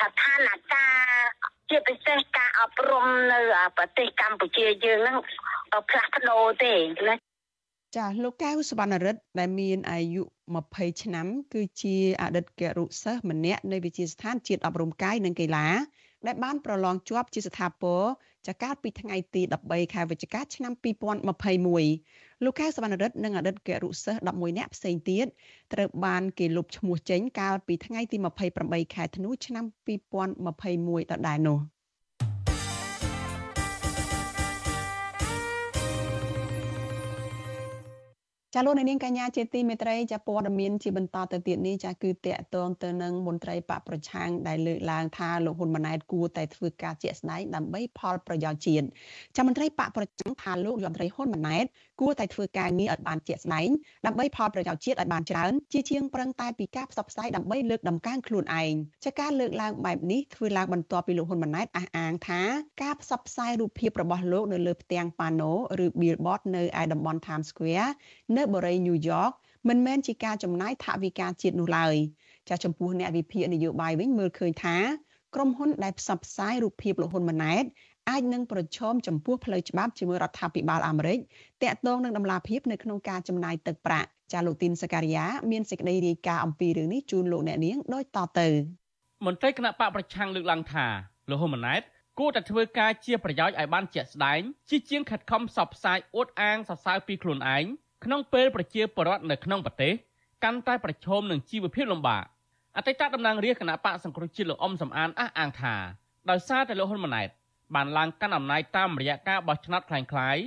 [0.00, 0.86] ស្ថានភា
[1.28, 3.40] ពជាពិសេសការអប់រំនៅ
[3.76, 5.18] ប្រទេសកម្ពុជាយើងហ្នឹង
[5.88, 6.74] ផ្លាស់ប្ដូរទេ
[7.08, 7.14] ណា
[7.96, 10.22] ចាលោកកៅសវណ្ណរិទ្ធដែលមានអាយុ
[10.62, 15.66] 20ឆ្នាំ គឺជាអតីតគរុសិស្សម្នាក់នៃវិទ្យាស្ថានជាតិអប់រំកាយនិងកីឡា
[16.26, 18.02] ដែលបានប្រឡងជាប់ជាស្ថាពរ
[18.46, 20.72] ចាកាលពីថ្ងៃទី13ខែវិច្ឆិកាឆ្នាំ
[21.34, 25.26] 2021លោកកៅសវណ្ណរិទ្ធនិងអតីតគរុសិស្ស11នាក់ផ្សេងទៀត
[25.73, 28.16] ត្រូវបានគេលុបឈ្មោះចេញកាលពីថ្ងៃទី
[28.56, 29.64] 28ខែធ្នូឆ្នាំ
[30.36, 31.60] 2021ដដែលនោះ។
[38.58, 48.86] ចាលោកនាងកញ្ញាជាទីមេត្រីចាព័ត៌មានជាបន្តទៅទៀតនេះចាគឺតកតងទៅនឹងមន្ត្រីបកប្រឆាំងដែលលើកឡើងថាលោកហ៊ុនម៉ាណែតគួរតែធ្វើការជាក់ស្ដែងដើម្បីផលប្រយោជន៍ជាតិ
[49.36, 51.64] ចាមន្ត្រីបកប្រឆាំងថាលោកយមត្រីហ៊ុនម៉ាណែត
[52.00, 53.69] គួរតែធ្វើការងារឲ្យបានជាក់ស្ដែង
[54.06, 58.73] ដើម្បីផលប្រយោជន៍ជាតិឲ្យបានច្រើនជាជាងប្រឹងតែពីការផ្សព្វផ្សាយដើម្បីលើកដំកើងខ្លួនឯង
[59.04, 62.40] ចាការលើកឡើងបែបនេះធ្វើឡើងបន្ទាប់ពីលោកហ៊ុនម៉ាណែតអះអាងថា
[62.82, 65.52] ការផ្សព្វផ្សាយរូបភាពរបស់លោកនៅលើផ្ទាំងប៉ាណូ
[65.84, 67.90] ឬ billboard នៅឯតំបន់ Times Square
[68.36, 69.30] នៅបូរីញូវយ៉ក
[69.69, 71.95] មិនមែនជាការចំណាយថវិកាជាតិនោះឡើយ
[72.49, 74.76] ចាចំពោះអ្នកវិភាគនយោបាយវិញមើលឃើញថា
[75.35, 77.65] ក្រុមហ៊ុនដែលផ្សព្វផ្សាយរូបភាពលោកហ៊ុនម៉ាណែត
[78.11, 81.19] អាចនឹងប្រឈមចំពោះផ្លូវច្បាប់ជាមួយរដ្ឋាភិបាលអាមេរិក
[81.63, 88.49] តាក់ទងនឹងដំណាភាពនៅក្នុងការចំណាយទឹកប្រាក់ចាលោកទីនសការីយ៉ាមានសេចក្តីរាយការណ៍អំពីរឿងនេះជូនលោកអ្នកនាងដូចតទៅ
[89.26, 90.87] មន្ត្រីគណៈបកប្រឆាំងលើកឡើងថា
[91.30, 91.82] លោកហ៊ុនម៉ាណែត
[92.19, 97.65] គួរតែធ្វើការជាប្រយោជន៍ឲ្យបានជាក់ស្ដែងជាជាងខិតខំផ្សព្វផ្សាយអួតអាងសរសើរពីខ្លួនឯង
[98.05, 99.94] ក្នុងពេលប្រជាពលរដ្ឋនៅក្នុងប្រទេស
[100.44, 102.24] កាន់តែប្រឈមនឹងជីវភាពលំបាក
[102.77, 105.75] អតីតតំណាងរាជគណៈបកសង្គ្រោះជាតិលោកអ៊ំសំអានអះអាងថា
[106.29, 107.29] ដោយសារតែលោកហ៊ុនម៉ាណែត
[107.75, 110.44] បានឡើងកាន់អំណាចតាមរយៈការបោះឆ្នោតคล้ายៗ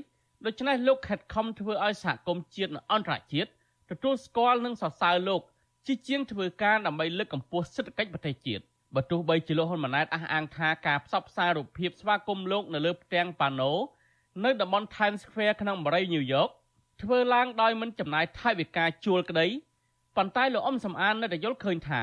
[0.46, 3.50] ដូច្នេះលោកខិតខំធ្វើឲ្យសហគមន៍ជាតិនិងអន្តរជាតិ
[3.90, 5.40] ទទួលស្គាល់និងសរសើរលោក
[5.86, 8.62] ជាជាងធ្វើការដើម្បីលើកកម្ពស់សេដ្ឋកិច្ចប្រទេសជាតិ
[8.94, 13.72] បើទោះបីជាលោកហ៊ុនម៉ាណែតអះអាងថាការផ្សព្វផ្សាយរូបភាពស្វាគមន៍លោកនៅលើផ្ទាំងប៉ាណូ
[14.44, 16.48] នៅតំបន់ Times Square ក្នុងបរិយាញូវយ៉ក
[17.01, 19.47] ធ្វើឡើងដោយមិនចំណាយថវិកាជួលក្តី
[20.17, 22.01] ប៉ុន្តែលោកអ៊ំសំអាននៅតែយល់ឃើញថា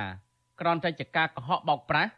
[0.60, 2.10] ក្រនតែជាការកុហកបោកប្រាស់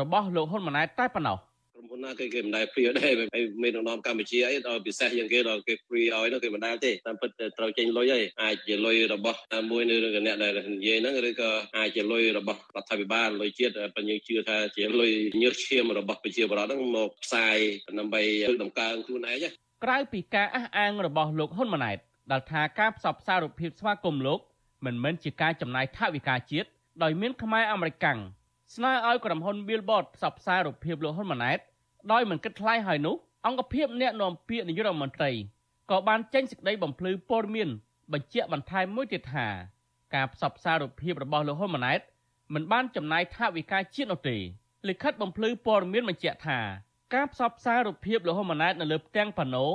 [0.00, 1.38] របស់លោកហ៊ុនម៉ាណែតតែប៉ុណ្ណោះ
[1.74, 9.38] ក្រុមហ៊ុនណាគេគេមិនដែលព្រីដែរហើយមានដឹកនាំកម្ពុជាអីដល់ពិសេសជាងគេដល់គេព្រីឲ្យនោះគេមិនដែលទេតាមពិតត្រូវចេញលុយហើយអាចជាលុយរបស់
[9.70, 17.56] មួយនៅនឹងអ្នកដែលនិយាយហ្នឹងឬក៏អាចជាលុយរបស់រដ្ឋាភិបាលលុយជាតិប៉ុន្តែយើងជឿថាជាលុយញើសឈាមរបស់ប្រជាពលរដ្ឋហ្នឹងមកផ្សាយ
[17.98, 19.36] ដើម្បីលើកតម្កើងខ្លួនឯង
[19.84, 21.98] ក្រៅពីការអះអាងរបស់លោកហ៊ុនម៉ាណែត
[22.30, 24.40] ដែលថាការផ្សព្វផ្សាយរូបភាពស្វាគមន៍លោក
[24.84, 26.68] មិនមែនជាការចំណាយថវិកាជាតិ
[27.02, 28.18] ដោយមានខ្មែរអាមេរិកកាំង
[28.74, 31.58] ស្នើឲ្យក្រុមហ៊ុន Billboard ផ្សព្វផ្សាយរូបភាពលោកហ៊ុនម៉ាណែត
[32.12, 35.30] ដោយមិនគិតថ្លៃហើយនោះអង្គភាពអ្នកនាំពាក្យនាយករដ្ឋមន្ត្រី
[35.90, 37.68] ក៏បានចេញសេចក្តីបំភ្លឺព័ត៌មាន
[38.12, 39.46] បញ្ជាក់បន្ថែមមួយទៀតថា
[40.14, 42.00] ការផ្សព្វផ្សាយរូបភាពរបស់លោកហ៊ុនម៉ាណែត
[42.54, 44.36] មិនបានចំណាយថវិកាជាតិនោះទេ
[44.88, 46.58] លិខិតបំភ្លឺព័ត៌មានបញ្ជាក់ថា
[47.14, 49.66] ការផ្សព្វផ្សាយរូបភាពលោកហ៊ុនម៉ាណែតនៅលើផ្ទាំងប៉ាណូ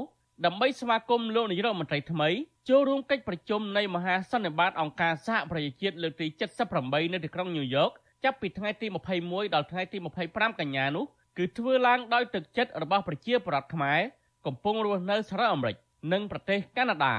[0.45, 2.29] ដើម្បីស្វាគមន៍លោកនាយរដ្ឋមន្ត្រីថ្មី
[2.69, 6.27] ចូលរួមកិច្ចប្រជុំនៃមហាសន្និបាតអង្គការសហប្រជាជាតិលើកទី
[6.69, 7.91] 78នៅទីក្រុងញូវយ៉ក
[8.23, 8.87] ចាប់ពីថ្ងៃទី
[9.21, 9.97] 21ដល់ថ្ងៃទី
[10.29, 11.05] 25កញ្ញានោះ
[11.37, 13.99] គឺធ្វើឡើងដោយទឹកចិត្តរបស់ប្រជាពលរដ្ឋខ្មែរ
[14.45, 15.75] កំពុងរស់នៅសហរដ្ឋអាមេរិក
[16.13, 17.15] និងប្រទេសកាណាដា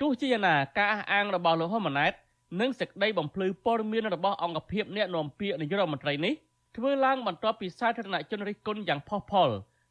[0.00, 2.12] ទោះជាយ៉ាងណាការអះអាងរបស់លោកហ៊ុនម៉ាណែត
[2.60, 6.34] និងសេចក្តីបំភ្លឺព័ត៌មានរបស់អង្គភាពអ្នកនាំពាក្យនាយករដ្ឋមន្ត្រីនេះ
[6.76, 9.48] ធ្វើឡើងបន្ទាប់ពីសាធារណជនរិះគន់យ៉ាងផុសផុល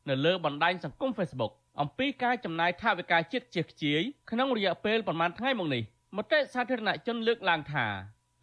[0.09, 4.01] នៅលើបណ្ដាញសង្គម Facebook អំពីការចំណាយថវិកាជាតិជាខ្ជាយ
[4.31, 5.83] ក្នុងរយៈពេលប្រមាណថ្ងៃមកនេះ
[6.17, 7.85] មតិសាធារណជនលើកឡើងថា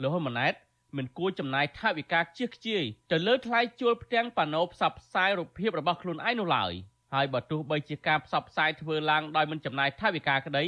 [0.03, 0.55] លោកហ៊ុនម៉ាណែត
[0.97, 6.73] មិនគួរចំណាយថវិកាជាខ្ជាយទៅលើថ្លៃជួលផ្ទាំងប៉ាណូផ្សព្វផ្សាយរូបភាពរបស់ខ្លួនឯងនោះឡើយ
[7.15, 10.65] ហើយបើទោះបីជាការផ្សព្វផ្សាយធ្វើឡើងដោយមិនចំណាយថវិកាក្តី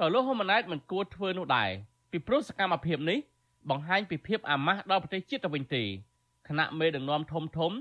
[0.00, 1.70] ក៏លោកហ៊ុនម៉ាណែតមិនគួរធ្វើនោះដែរ
[2.10, 3.18] ពីព្រោះសកម្មភាពនេះ
[3.70, 5.82] បង្ហាញពីភាពអាម៉ាស់ដល់ប្រទេសជាតិទៅវិញទេ
[6.48, 7.72] គណៈមេដឹកនាំធំធំ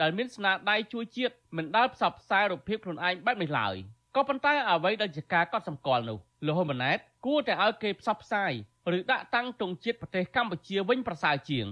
[0.00, 3.74] ដែលមានស្នាដៃជួយជាតិមិនដែលផ្សព្វផ្សាយរូបភាពខ្លួនឯងបែបនេះឡើយ
[4.16, 8.52] ក៏ប៉ុន្តែអ្វីដែលជាការកត់សម្គាល់នោះលោកហ៊ុនម៉ាណែតគួរតែឲ្យគេផ្សព្វផ្សាយ
[8.96, 11.66] ឬដាក់តាំងទង់ជាតិប្រទេសកម្ពុជាវិញប្រសើរជាង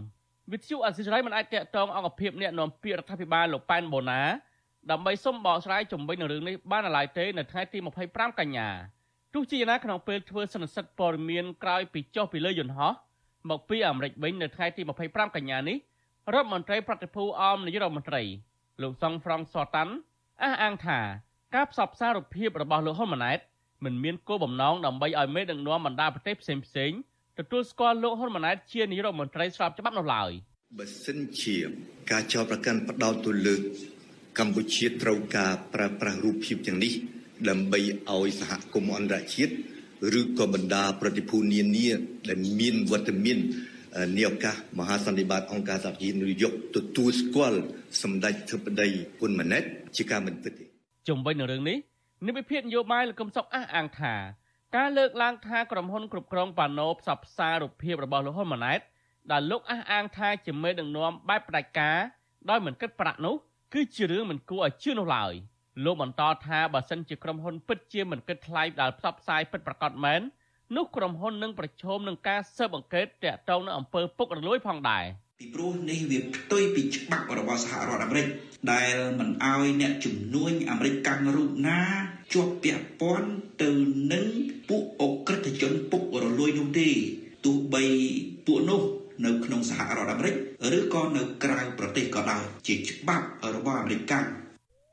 [0.53, 4.23] វិទ្យុអសិរ័យមិនអាចតាក់ទងអង្គភាពអ្នកនាំពាក្យរដ្ឋាភិបាលលោកប៉ែនបូណា
[4.91, 7.79] ដើម្បីសុំបកស្រាយជំវិញនឹងរឿងនេះបានឡើយទេនៅថ្ងៃទី
[8.09, 8.69] 25កញ្ញា
[9.35, 12.93] ទោះជាយ៉ាងណាក្នុងពេលធ្វើសន្និសីទព័ត៌មានក្រោយពីចុះពីលើយន្តហោះ
[13.51, 15.77] មកពីអាមេរិកវិញនៅថ្ងៃទី25កញ្ញានេះ
[16.35, 18.23] រដ្ឋមន្ត្រីប្រតិភូអមនាយករដ្ឋមន្ត្រី
[18.83, 19.93] លោកសុងហ្វ្រង់សតាន់
[20.43, 20.99] អះអាងថា
[21.55, 23.39] ការផ្សព្វផ្សាយរូបភាពរបស់លោកហ៊ុនម៉ាណែត
[23.85, 26.93] មិនមានគោលបំណងដើម្បីឲ្យមេដឹកនាំបណ្ដាប្រទេសផ្សេងផ្សេង
[27.39, 30.31] ទទួលស្គាល់លោកហ៊ុនម៉ាណែតជានាយករដ្ឋមន្ត្រីស្របច្បាប់នោះឡើយ
[30.79, 31.57] បើសិនជា
[32.11, 33.57] ការចោទប្រកាន់ផ្ដោតទៅលើ
[34.39, 36.93] កម្ពុជាត្រូវការប្រើប្រាស់រូបភាពទាំងនេះ
[37.49, 39.53] ដើម្បីឲ្យសហគមន៍អន្តរជាតិ
[40.21, 41.89] ឬក៏បណ្ដាប្រតិភូនានា
[42.29, 43.39] ដែលមានវត្តមាន
[44.17, 47.61] នាឱកាសមហាសន្និបាតអង្គការសហជីវជាតិយកទទួលស្គាល់
[48.03, 49.63] សម្ដេចធិបតីហ៊ុនម៉ាណែត
[49.97, 50.65] ជាការមិនពិតទេ
[51.09, 51.79] ជំវិញនឹងរឿងនេះ
[52.27, 54.15] និវិភាននយោបាយលោកកឹមសុខអះអាងថា
[54.77, 58.81] ការលើកឡើងថាក្រុមហ៊ុនគ្រប់គ្រងប៉ាណូផ្សព្វផ្សាយរូបភាពរបស់លោកហ៊ុនម៉ាណែត
[59.31, 61.99] ដែលលោកអះអាងថាជាមេដឹកនាំបែបផ្ដាច់ការ
[62.51, 63.35] ដោយមិនគិតប្រាក់នោះ
[63.75, 65.33] គឺជារឿងមិនគួរឲ្យជឿនោះឡើយ
[65.85, 70.21] លោកបន្តថាបើសិនជាក្រុមហ៊ុនពិតជាមិនគិតថ្លៃដែលផ្សព្វផ្សាយពិតប្រាកដមែន
[70.77, 75.05] នោះក្រុមហ៊ុននឹងប្រឈមនឹងការស៊ើបអង្កេតតាក់ទងនឹងអំពើពុករលួយផងដែរ
[75.39, 78.27] ពីព្រោះនេះវាផ្ទុយពីច្បាប់របស់សហរដ្ឋអាមេរិក
[78.73, 81.81] ដែលមិនអោយអ្នកជំនួញអាមេរិកកាន់រូបណា
[82.35, 83.31] ជាប់ពាក់ព័ន្ធ
[83.63, 83.71] ទៅ
[84.13, 84.27] នឹង
[84.69, 86.89] ពួកអក្រិតជនពុករលួយនោះទេ
[87.45, 87.85] ទោះបី
[88.47, 88.81] ពួកនោះ
[89.25, 90.35] នៅក្នុងសហរដ្ឋអាមេរិក
[90.79, 94.29] ឬក៏នៅក្រៅប្រទេសក៏ដោយជាច្បាប់របស់អាមេរិកកាន់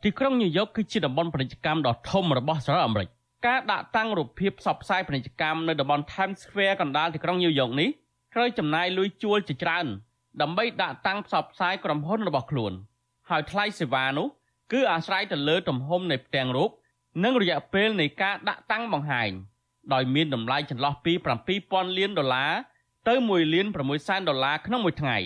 [0.04, 7.89] ទីក្រុងញូវយ៉កគឺជាតំបន់ពាណិជ្ជកម្មដ៏ធំរបស់សហរដ្ឋអាមេរិក ការដាក់តាំងរូបភាពផ្សព្វផ្សាយពាណិជ្ជកម្មនៅតំបន់ Times Square កណ្ដាលទីក្រុងញូវយ៉កនេះ
[8.34, 9.86] ត្រូវចំណាយលុយជួលជាច្រើន
[10.41, 12.73] ដើម្បីដាក់តាំងផ្សព្វផ្សាយក្រុមហ៊ុនរបស់ខ្លួន
[13.30, 14.28] ហើយថ្លៃសេវានោះ
[14.71, 16.69] គឺអាស្រ័យទៅលើទំហំនៃផ្ទាំងរូប
[17.23, 19.30] និងរយៈពេលនៃការដាក់តាំងបង្ហាញ
[19.93, 21.13] ដោយមានតម្លៃចន្លោះពី
[21.56, 22.54] 7000លានដុល្លារ
[23.08, 25.17] ទៅ1លាន6សែនដុល្លារក្នុងមួយថ្ងៃ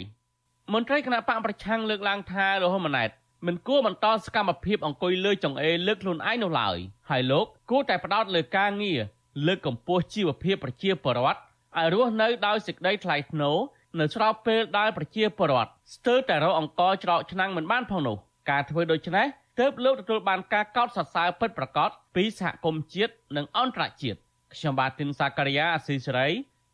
[0.74, 3.10] មន្ត្រីគណៈបកប្រឆាំងលើកឡើងថាលោកហ៊ុនម៉ាណែត
[3.45, 6.77] មិនគួរបន្តសកម្មភាពអង្គុយលើចង្អេរលើកខ្លួនឯងនោះឡើយ
[7.10, 8.99] ហើយលោកគួរតែផ្ដោតលើការងារ
[9.47, 11.39] លើកកម្ពស់ជីវភាពប្រជាពលរដ្ឋ
[11.77, 13.58] ឲ្យរស់នៅដោយសេចក្តីថ្លៃថ្នូរ
[13.99, 18.17] នៅស្របពេលដែលប្រជាពលរដ្ឋស្ទើរតែរកអង្គច្រកឆ្នាំងមិនបានផងនោះ
[18.49, 19.25] ការធ្វើដូច្នេះ
[19.60, 24.19] ទើបលោកទទួលបានការកោតសរសើរពិតប្រាកដពីសហគមន៍ជាតិនិងអន្តរជាតិ
[24.56, 26.27] ខ្ញុំបាទទីនសាការីយ៉ាអស៊ីសេរី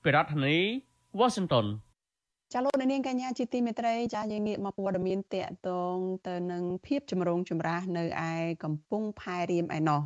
[0.03, 0.57] ពីរដ្ឋធានី
[1.19, 1.65] Washington
[2.53, 8.33] ចាលោកនាងកញ្ញាជាទីមេត្រីចាយើងងាកមកព័ត៌មានតកតងទៅនឹងភាពចម្រូងចម្រាសនៅឯ
[8.63, 10.01] កំពង់ផែរៀមឯណោះ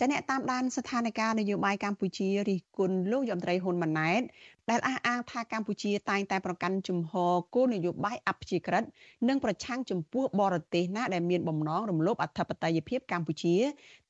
[0.00, 4.22] ចាអ្នកតាមដានស្ថានភាពនយោបាយកម្ពុជារិះគន់លោកយមត្រីហ៊ុនម៉ាណែត
[4.70, 8.84] ដែលអះអាងថាកម្ពុជាតែងតែប្រកាន់ជំហរគោលនយោបាយអព្យាក្រឹត
[9.28, 13.56] និងប្រឆាំងចំពោះបរទេសណាដែលមានបំណងរំលោភអធិបតេយ្យភាពកម្ពុជា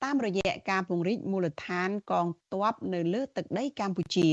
[0.04, 4.28] តាមរយៈការពង្រីកមូលដ្ឋានកងទ័ពនៅលើទឹកដីកម្ពុជា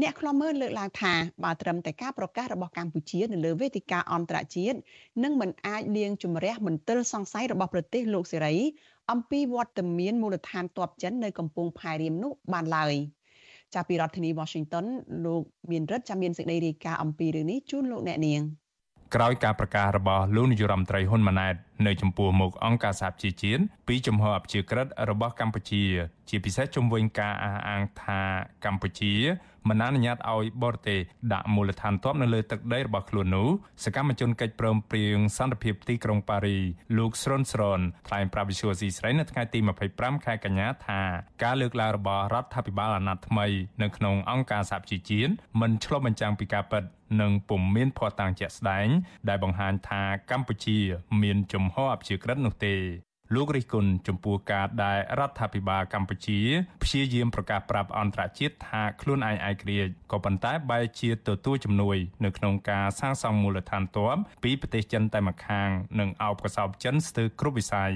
[0.00, 4.78] អ្នកខ្លំមើលលើកឡើងថាបើត្រឹមតែការប្រកាសរបស់កម្ពុជានៅលើវេទិកាអន្តរជាតិ
[5.24, 8.56] នឹងមិនអាចលៀងជំរះមន្ទិលសង្ស័យរបស់ប្រទេសលោកសេរី
[9.12, 12.94] អំពីវត្តមានមូលដ្ឋានទ័ពចិននៅកំពង់ផែរៀមនោះបានឡើយ
[13.74, 14.86] ចាប់ពីរដ្ឋធានី Washington
[15.24, 18.40] លោកមានរិទ្ធចាំមានសេចក្តីរាយការណ៍អំពីរឿងនេះជូនលោកអ្នកនាង
[19.14, 21.54] ក្រោយការប្រកាសរបស់លោកនាយរដ្ឋមន្ត្រីហ៊ុនម៉ាណែត
[21.86, 25.84] នៅចំពោះមុខអង្គការសហជីវជាតិពីចំហអព្យាក្រឹតរបស់កម្ពុជា
[26.28, 28.20] ជាពិសេសជំវិញការអះអាងថា
[28.64, 29.14] កម្ពុជា
[29.68, 31.00] មិនអនុញ្ញាតឲ្យបរទេស
[31.32, 33.48] ដាក់មូលដ្ឋានទ័ពនៅលើទឹកដីរបស់ខ្លួននោះ
[33.84, 36.58] សកម្មជនកិច្ចព្រមព្រៀងសន្តិភាពទីក្រុងប៉ារី
[36.98, 39.58] លោកស្រុនស្រុនថ្លែងប្រាប់វិសុយស៊ីស្រីនៅថ្ងៃទី
[39.92, 41.00] 25ខែកញ្ញាថា
[41.42, 43.46] ការលើកឡើងរបស់រដ្ឋាភិបាលអាណត្តិថ្មី
[43.82, 46.84] នៅក្នុងអង្គការសហជីវជាតិមិនឆ្លុះបញ្ចាំងពីការពិត
[47.20, 48.88] និងពុំមានភស្តុតាងជាក់ស្ដែង
[49.28, 50.78] ដែលបង្ហាញថាកម្ពុជា
[51.22, 52.74] មានជំហរអព្យាក្រឹតនោះទេ
[53.34, 56.40] លោករិះគន់ចំពោះការដែលរដ្ឋាភិបាលកម្ពុជា
[56.82, 65.68] ព្យាយាមប្រកាសប្រាប់អន្តរជាតិថាខ្លួនឯងឯករាជ្យក៏ប៉ុន្តែបែរជាទទួលជំនួយ នៅក្នុងការសាងសង់មូលដ្ឋានទ័ពពីប្រទេសចិនតែម្ខាង
[66.00, 67.94] និងអោបកសោបចិនស្ទើរគ្រប់វិស័យ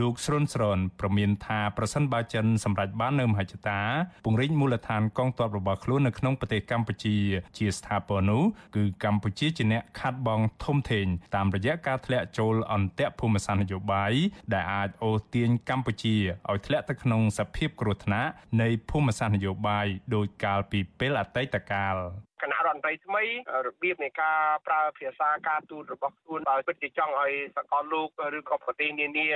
[0.00, 3.80] លោកស្រុនស្រនប្រមានថាប្រសិនបើចិនសម្រេចបាននៅមហិច្ឆតា
[4.24, 7.16] ពង្រីកមូលដ្ឋានកងទ័ពរបស់ខ្លួននៅក្នុងប្រទេសកម្ពុជា
[7.58, 8.42] ជាស្ថាពរនោះ
[8.76, 14.12] គឺកម្ពុជាជាអ្នកខាត់បងធំធេងតាមរយៈការធ្លាក់ចូលអន្ទាក់ភូមិសាស្ត្រនយោបាយ
[14.54, 16.16] ដែលអាចអូសទាញកម្ពុជា
[16.50, 21.96] ឲ្យធ្លាក់ទៅក្នុងសភាពគ្រោះថ្នាក់នៃភូមិសាស្ត្រនយោបាយដោយកាលពីពេលអតីតកាល
[22.42, 23.24] គណៈរដ្ឋមន្ត្រីថ្មី
[23.66, 29.26] របៀបនៃការប្រើភាសាការទូតរបស់ខ្លួនបើពិតជាចង់ឲ្យសកលលោកឬក៏ប្រទេសនានា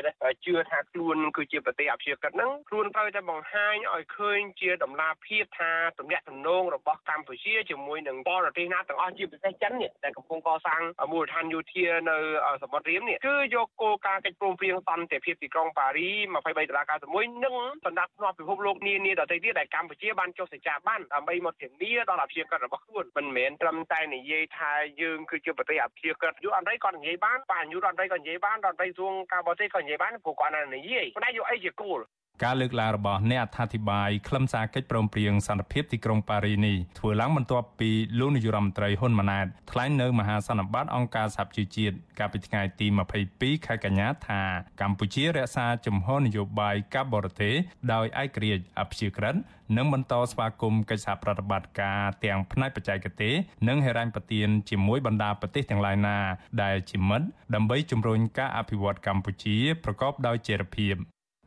[0.45, 10.81] ជឿថាខ្លួនគឺជាប្រទេសអព្យាក្រឹតហ្នឹងខ្លួនត្រូវតែបង្ហាញឲ្យឃើញជាដំណាភាពថាទំនាក់ទំនងរបស់កម្ពុជាជាមួយនឹងបរទេសណាទាំងអស់ជាពិសេសចិននេះដែលកំពុងកសាង
[11.13, 12.17] មូលដ្ឋានយោធានៅ
[12.63, 32.01] សមុទ្ររៀមនេះគឺយកគោលការណ៍កិច្ចព្រមព្រៀងសន្តិភាពទីក្រុងប៉ារី23ដុល្លារ91និងសម្រាប់ផ្នែកពិភពលោកនានាដទៃទៀតដែលកម្ពុជាបានចុះសេចក្ដីបានដើម្បីមកធានាដល់អព្យាក្រឹតរបស់ខ្លួនមិនមែនត្រឹមតែនិយាយថាយើងគឺជាប្រទេសអព្យាក្រឹតយុអន្តរក៏និយាយបានបាទយុអន្តរក៏និយាយបានរដ្ឋមន្ត្រីសួងការបរទេសក៏និយាយបានព្រោះគាត់និយាយប៉ុន្តែយកអីជាគោល
[32.45, 42.87] ការលើកឡើងរបស់អ្នកអត្ថាធិប្បាយខ្លឹមសារកិច្ចព្រមព្រៀងសន្តិភាពទីក្រុងប៉ារីនេះធ្វើឡើងបន្ទាប់ពីលោកនាយរដ្ឋមន្ត្រីហ៊ុនម៉ាណែតថ្លែងនៅមហាសន្និបាតអង្គការសហប្រជាជាតិកាលពីថ្ងៃទី
[43.27, 44.41] 22ខែកញ្ញាថា
[44.81, 47.55] កម្ពុជារក្សាជំហរនយោបាយការបរទេស
[47.93, 49.35] ដោយឯករាជ្យអព្យាក្រឹត
[49.77, 53.35] និងបន្តស្វាគមន៍កិច្ចសហប្រតិបត្តិការទាំងផ្នែកបច្ចេកទេស
[53.69, 56.19] និងហិរញ្ញប្បទានជាមួយបណ្ដាប្រទេសទាំងឡាយណា
[56.63, 60.97] ដែលជាមិត្តដើម្បីជំរុញការអភិវឌ្ឍកម្ពុជាប្រកបដោយចីរភាព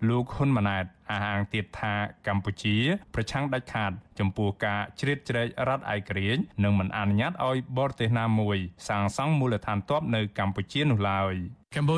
[0.07, 1.93] លោកហ៊ុនម៉ាណែតអះអាងទៀតថា
[2.27, 2.75] កម្ពុជា
[3.13, 8.57] ប្រឆាំងដាច់ខាត ចំពោះការជ្រៀតជ្រែករដ្ឋឯករាជ្យនិងមិនអនុញ្ញាតឲ្យបរទេសណាមួយ
[8.89, 11.35] សាងសង់មូលដ្ឋានទ័ពនៅកម្ពុជានោះឡើយ
[11.75, 11.95] កម្ពុ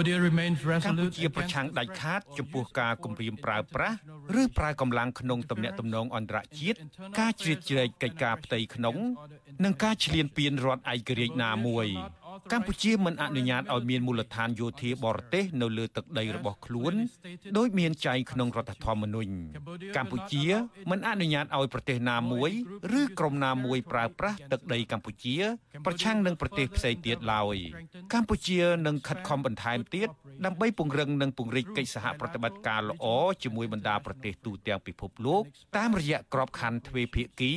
[1.18, 3.98] ជាប្រឆាំងដាច់ខាតចំពោះការគំរាមប្រើប្រាស់
[4.42, 6.78] ឬប្រើកម្លាំងក្នុងទំនាក់ទំនងអន្តរជាតិ
[7.20, 8.96] ការជ្រៀតជ្រែកកិច្ចការផ្ទៃក្នុង
[9.64, 11.88] និងការឈ្លានពានរដ្ឋឯករាជ្យណាមួយ
[12.54, 16.94] កម្ពុជាមិនអនុញ្ញាតឲ្យមានមូលដ្ឋានយោធាបរទេសនៅលើទឹកដីរបស់ខ្លួន
[17.58, 19.34] ដោយមានចែងក្នុងរដ្ឋធម្មនុញ្ញ
[19.98, 20.46] កម្ពុជា
[20.91, 22.52] មិនអនុញ្ញាតឲ្យប្រទេសណាមួយ
[23.00, 25.36] ឬក្រុមណាមួយប្រើប្រាស់ទឹកដីកម្ពុជា
[25.86, 27.58] ប្រឆាំងនឹងប្រទេសផ្សេងទៀតឡើយ
[28.13, 30.10] កម្ពុជានឹងខិតខំបន្ថែមទៀត
[30.46, 33.06] ដើម្បីពង្រឹងនិងពង្រីកកិច្ចសហប្រតិបត្តិការល្អ
[33.44, 35.44] ជាមួយបណ្ដាប្រទេសទូទាំងពិភពលោក
[35.78, 37.56] តាមរយៈក្របខ័ណ្ឌទ្វេភាគី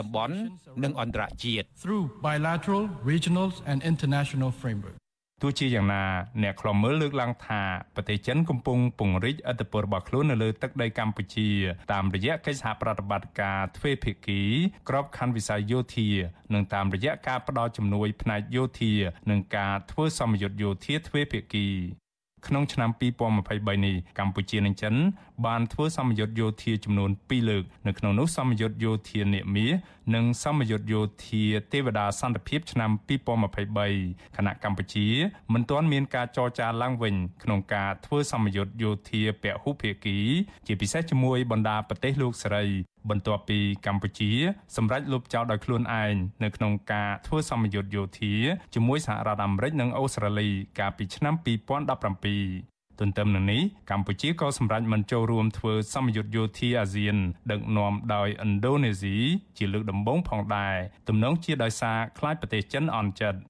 [0.00, 0.36] តំបន់
[0.84, 4.98] និងអន្តរជាតិ through bilateral regional and international framework
[5.42, 6.04] ទោះជាយ៉ាងណា
[6.42, 7.62] អ្នកខ្លំមើលលើកឡើងថា
[7.94, 11.48] ប្រទេសចិនកំពុងពង្រីកឥទ្ធិពលរបស់ខ្លួននៅលើទឹកដីកម្ពុជា
[11.92, 14.42] តាមរយៈកិច្ចសហប្រតិបត្តិការទ្វេភាគី
[14.88, 16.08] ក្របខ័ណ្ឌវិស័យយោធា
[16.54, 18.92] និងតាមរយៈការផ្តល់ជំនួយផ្នែកយោធា
[19.30, 21.68] និងការធ្វើសម្ពយុទ្ធយោធាទ្វេភាគី
[22.46, 24.94] ក្នុងឆ្នាំ2023នេះកម្ពុជានិងចិន
[25.46, 29.66] បានធ្វើសម្ពយុទ្ធយោធាចំនួន2លើកនៅក្នុងនោះសម្ពយុទ្ធយោធានាមា
[30.14, 32.90] និងសម្ពយុទ្ធយោធាទេវតាសន្តិភាពឆ្នាំ
[33.58, 35.06] 2023ខណៈកម្ពុជា
[35.52, 40.18] មិនទាន់មានការចរចាឡើងវិញក្នុងការធ្វើសម្ពយុទ្ធយោធាពហុភាគី
[40.66, 44.30] ជាពិសេសជាមួយបណ្ដាប្រទេសលោកសេរី បន្ទាប់ពីកម្ពុជា
[44.76, 48.34] សម្រេចលុបចោលដោយខ្លួនឯងនៅក្នុងការធ្វើសម្ពយុទ្ធយោធា
[48.74, 57.16] ជាមួយសហរដ្ឋអាមេរិកនិងអូស្ត្រាលីកាលពីឆ្នាំ2017ទន្ទឹមនឹងនេះកម្ពុជាក៏សម្រេចមិនចូលរួមធ្វើសម្ពយុទ្ធយោធាអាស៊ាន
[57.50, 59.16] ដឹកនាំដោយឥណ្ឌូនេស៊ី
[59.58, 60.76] ជាលើកដំបូងផងដែរ
[61.08, 63.40] ទំនងជាដោយសារខ្លាចប្រទេសចិនអន់ចិត្ត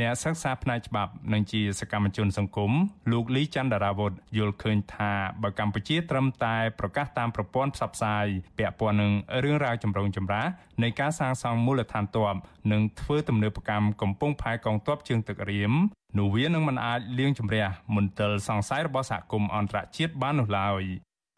[0.00, 2.72] អ្នកសិក្សាផ្នែកច្បាប់និងជាសកម្មជនសង្គម
[3.12, 8.26] លោកលីច័ន្ទរាវុធយល់ឃើញថាបើកម្ពុជាត្រឹមតែប្រកាសតាមប្រព័ន្ធផ្សព្វផ្សាយ
[8.58, 9.12] ពាក់ព័ន្ធនឹង
[9.44, 10.46] រឿងរ៉ាវចម្រូងចម្រាស
[10.82, 12.34] នៃការសាងសង់មូលដ្ឋានទ័ព
[12.72, 15.72] និងធ្វើទំនើបកម្មកំពង់ផែកងទ័ពជើងទឹករៀម
[16.18, 20.82] នោះវានឹងមិនអាចលាងជម្រះមន្ទិលសង្ស័យរបស់សហគមន៍អន្តរជាតិបាននោះឡើយ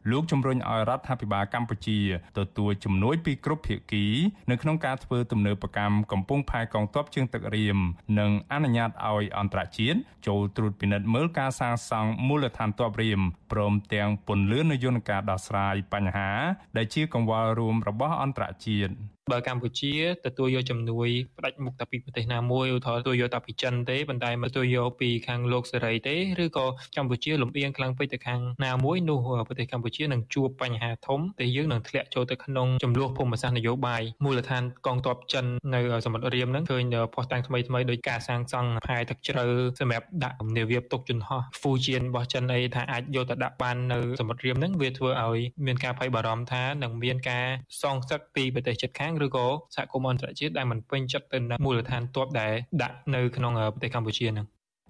[0.09, 1.99] លោកជំរុញឲ្យរដ្ឋាភិបាលកម្ពុជា
[2.37, 4.05] ទទួលជំនួយពីគ្រប់ភាគី
[4.51, 7.77] នៅក្នុងការធ្វើទំនើបកម្មកំពង់ផែកងទ័ពជើងទឹករៀម
[8.19, 16.29] និងអនុញ្ញាតឲ្យអន្តរជាតិចូលត្រួតពិនិត្យមើលការសាងសង់មូលដ្ឋានទ័ពរៀម ព្រមទាំងពន្លឿននយន្តការដោះស្រាយបញ្ហា
[16.77, 18.93] ដែលជាកង្វល់រួមរបស់អន្តរជាតិ
[19.31, 19.93] បើកម្ពុជា
[20.25, 26.65] ទទួលយកជំនួយផ្ដាច់មុខតែពីប្រទេសណាមួយឧទាហរណ៍ទទួលយកតែពីចិនទេប៉ុន្តែមិនទទួលយកពីខាងលោកសេរីទេឬក៏
[26.97, 36.83] កម្ពុជាលំអៀងខ្លាំងពេកទៅខាងណាមួយនោះប្រទេសកម្ពុជានឹងជួបបញ្ហាធំដែលយើងនឹងធ្លាក់ចូលទៅក្នុងចំនួនភូមិសាស្ត្រនយោបាយមូលដ្ឋានកងទ័ពចិននៅសមុទ្ររៀមហ្នឹងឃើញ
[37.13, 39.45] ផុសតាំងថ្មីថ្មីដោយការសាងសង់ផែទឹកជ្រៅ
[39.79, 47.45] សម្រាប់ដាក់នាវាផ្ទុកជនហោះហ្វូជៀនរបស់ចិនអីថាអាចយកទៅដាក់បាននៅសមុទ្ររៀមហ្នឹងវាធ្វើឲ្យមានការភ័យបារម្ភថានឹងមានការ
[47.81, 54.47] សងសឹកពីប្រទេសជិតខាងឬក៏សហគមន៍អន្តរជាតិដែលមិនពេញចិត្តទៅនឹងមូលដ្ឋានទ័ពដែលដាក់នៅក្នុងប្រទេសកម្ពុជាហ្នឹង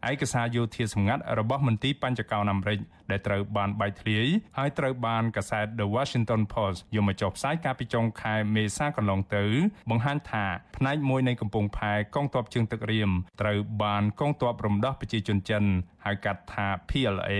[0.09, 2.79] ឯកសារយោធាសម្ងាត់របស់មន្ទីរបញ្ចកោណអាមេរិក
[3.11, 9.43] ដែលត្រូវបានបែកធ្លាយហើយត្រូវបានកាសែត The Washington Post យកមកចុះផ្សាយកាលពីចុងខែមេសាកន្លងទៅ
[9.89, 10.45] បង្ហាញថា
[10.77, 13.11] ផ្នែកមួយនៃកំពង់ផែកងទ័ពជើងទឹករៀម
[13.41, 15.63] ត្រូវបានកងទ័ពរំដោះប្រជាជនចិន
[16.05, 17.31] ហៅកាត់ថា PLA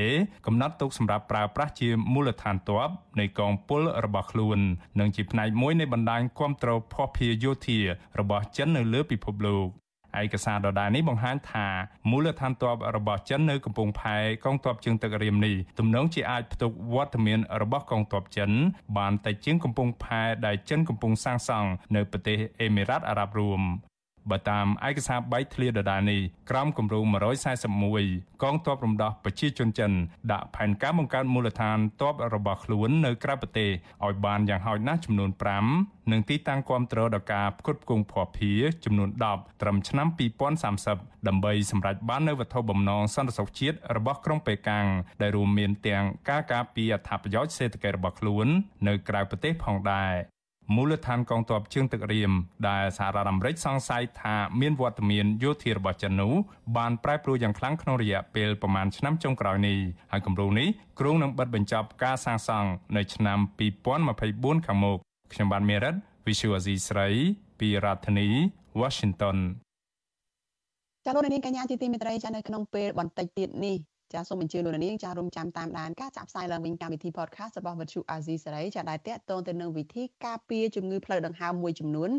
[0.46, 4.60] កំណត់ទុកសម្រាប់ប្រើប្រាស់ជាមូលដ្ឋានទ័ពនៃកងពលរបស់ខ្លួន
[5.00, 7.80] និងជាផ្នែកមួយនៃបណ្ដាញគ្រប់គ្រងភស្តុភារយោធា
[8.20, 9.68] របស់ចិននៅលើពិភពលោក
[10.20, 11.68] ឯកសារដដែលនេះបង្ហាញថា
[12.10, 18.52] មូលដ្ឋានទ័ពរបស់ចិននៅកំពង់ផែកងទ័ពជើងទឹករៀមនេះទំនងជាអាចផ្ទុកវត្តមានរបស់កងទ័ពចិន
[18.98, 23.62] បានតែជាងកំពង់ផែដែលចិនកំពុងសាងសង់នៅប្រទេសអេមីរ៉ាតអារ៉ាប់រួម
[24.30, 27.04] បើតាមឯកសារបែកធ្លាដដែលនេះក្រមគម្រោង
[27.74, 29.92] 141កងទ័ពរំដោះប្រជាជនចិន
[30.32, 33.70] ដាក់ផែនការបង្កើតមូលដ្ឋានទ័ពរបស់ខ្លួននៅក្រៅប្រទេស
[34.06, 35.30] ឲ្យបានយ៉ាងហោចណាស់ចំនួន
[35.72, 40.08] 5និងទីតាំងគ្រប់គ្រងដល់ការផ្គត់ផ្គង់ភស្តុភារចំនួន10ត្រឹមឆ្នាំ
[40.68, 44.88] 2030ដើម្បីសម្រេចបាននូវវត្ថុបំណងសន្តិសុខជាតិរបស់ក្រុងប៉េកាំង
[45.22, 48.48] ដែលរួមមានទាំងការការពារអត្ថប្រយោជន៍សេដ្ឋកិច្ចរបស់ខ្លួន
[48.88, 50.14] នៅក្រៅប្រទេសផងដែរ
[50.76, 52.32] មូលដ្ឋានកងទ័ពជើងទឹករៀម
[52.70, 56.34] ដែលសហរដ្ឋអាមេរិកសង្ស័យថាមានវត្តមានយោធារបស់ចិននោះ
[56.78, 59.78] បានប្រែប្រួលយ៉ាងខ្លាំងក្នុងរយៈពេលប្រមាណឆ្នាំចុងក្រោយនេះ
[60.12, 60.68] ហើយគម្រោងនេះ
[61.00, 63.40] គ្រោងនឹងបិទបញ្ចប់ការសាងសង់នៅឆ្នាំ
[64.02, 64.98] 2024ខាងមុខ
[65.34, 65.96] ខ្ញុំបានមេរិត
[66.28, 67.08] Visual Asia ស្រី
[67.60, 68.28] ពីរដ្ឋធានី
[68.82, 69.38] Washington
[71.06, 73.78] ចាលោកនាងកញ្ញាជាទីមេត្រីចានៅក្នុងពេលបន្តិចទៀតនេះ
[74.14, 82.10] ចាសូមអញ្ជើញលោកនាងចារួមចាំតាមដានការចាក់ផ្សាយឡើងវិញកម្មវិធី podcast របស់វិទ្យុ AZ សេរីចាដែលតាក់ទងទៅនឹងវិធីការពារជំងឺផ្លូវដង្ហើមមួយចំនួន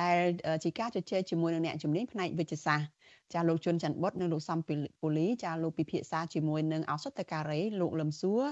[0.00, 0.18] ដែល
[0.64, 2.88] ជាការជជែកជាមួយនឹងអ្នកជំនាញផ្នែកវិទ្យាសាស្ត្រ
[3.34, 4.58] ចាលោកជុនច័ន្ទបុតនិងលោកសំ
[5.00, 8.42] ពូលីចាលោកពិភាក្សាជាមួយនឹងអសតការីលោកលឹមសួរ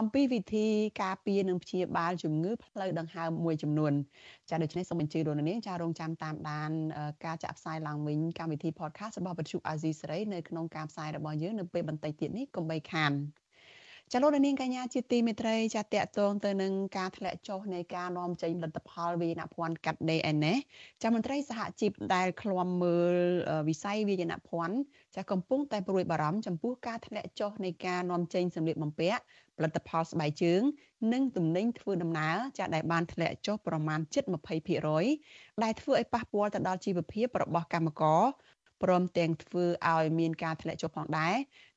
[0.00, 0.66] អំពីវិធី
[1.02, 3.92] ការពារនិងព្យាបាលជំងឺផ្លូវដង្ហើមមួយចំនួន
[4.50, 6.70] ចាដូច្នេះសូមអញ្ជើញលោកនាងចារងចាំតាមដាន
[7.24, 13.12] ការចាក់ផ្សាយឡើងវិញកម្មវិធី podcast របស់វិទ្យុអាស៊ីសេរីនៅក្នុងការផ្សាយរបស់យើងនៅពេលបន្តិចទៀតនេះកុំបីខាន
[14.12, 20.56] ចាលោកនាងកញ្ញាជាទីមេត្រីចាតកតងទៅនឹងការធ្លាក់ចុះនៃការនាំចេញផលិតផលវាយនភ័ណ្ឌកាត់ដេរឯនេះ
[21.02, 23.14] ចាមន្ត្រីសហជីពដែលឃ្លាំមើល
[23.68, 24.76] វិស័យវាយនភ័ណ្ឌ
[25.16, 29.20] ចាកំពុងតែព្រួយបារម្ភចំពោះការធ្លាក់ចុះនៃការនាំចេញសម្លៀកបំពាក់
[29.56, 30.62] ផលិតផលស្បែកជើង
[31.12, 34.24] និងទំនិញធ្វើដំណើរចាដែលបានធ្លាក់ចុះប្រមាណជិត
[34.92, 38.22] 20%ដែលធ្វើឲ្យប៉ះពាល់ទៅដល់ជីវភាពរបស់កម្មករ
[38.82, 41.34] ព្រមទាំងធ្វើឲ្យមានការធ្លាក់ចុះផងដែរ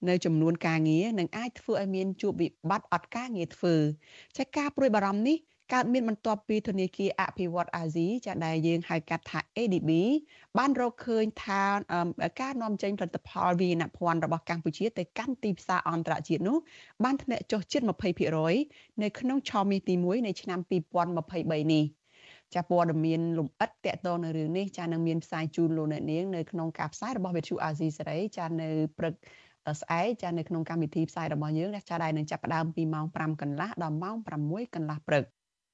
[0.09, 3.75] នៅចំនួនការងារនិងអាចធ្វើឲ្យមានជួបវិបត្តិអត់ការងារធ្វើ
[4.37, 5.37] ចាការព្រួយបារម្ភនេះ
[5.73, 9.91] កើតមានបន្ទាប់ពីធនាគារអភិវឌ្ឍអាស៊ីចាដែលយើងហៅកាត់ថា ADB
[10.57, 11.61] បានរកឃើញថា
[12.41, 16.57] ការនាំចេញផលិតផលវាយនភ័ណ្ឌរបស់កម្ពុជាទៅកាន់ទីផ្សារអន្តរជាតិនោះ
[17.03, 17.81] បានធ្លាក់ចុះជិត
[18.41, 20.59] 20%នៅក្នុងឆមាសទី1នៃឆ្នាំ
[21.11, 21.83] 2023នេះ
[22.55, 29.13] ចាព័ត៌មានលំអិតតកតងនៅរឿងនេះចានឹងមានផ្សាយជូនលោកអ្នកនាងនៅក្នុងការផ្សាយរបស់វិទ្យុអាស៊ីសេរីចានៅព្រឹក
[29.81, 35.23] ស្អែកចានៅក្នុងកម្មវិធីផ្សាយរបស់យើងចាដែលនឹងចាប់ផ្ដើមពីម៉ោង5កន្លះដល់ម៉ោង6កន្លះព្រឹក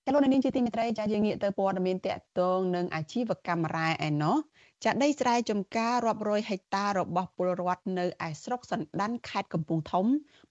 [0.05, 4.37] ចលនានេះជាទីមេត្រីចាយើងងាកទៅព័ត៌មានតកតងនឹងអាជីវកម្មរ៉ែឯណោះ
[4.85, 10.05] ចាដីស្រែចម្ការរាប់រយហិកតារបស់ពលរដ្ឋនៅឯស្រុកសណ្ដានខេត្តកំពង់ធំ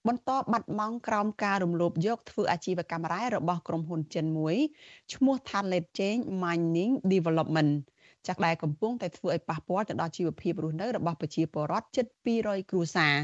[0.07, 4.55] បន្តបាត់បង់ក្រោមការរំលោភយកធ្វើអាជីវកម្មរ៉ែរបស់ក្រុមហ៊ុនចិនមួយ
[5.13, 7.71] ឈ្មោះ Thalet Change Mining Development
[8.27, 12.05] ចាក់ដែលកំពុងតែធ្វើឲ្យប៉ះពាល់ទៅដល់ជីវភាពរស់នៅរបស់ប្រជាពលរដ្ឋជិត
[12.39, 13.15] 200គ្រួសារ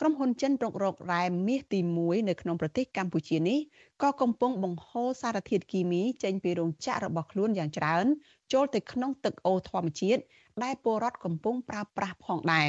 [0.00, 3.58] ក្រុមហ៊ុនចិនរុករករ៉ែមាសទី1នៅក្នុងប្រទេសកម្ពុជានេះ
[4.02, 8.06] ក៏កំពុងបង្ហូរសារធាតុគីមីចេញពីរោងចក្ររបស់ខ្លួនយ៉ាងច្រើន
[8.52, 10.22] ចូលទៅក្នុងទឹកអូរធម្មជាតិ
[10.62, 12.68] ដែលពលរដ្ឋកំពុងប្រើប្រាស់ផងដែរ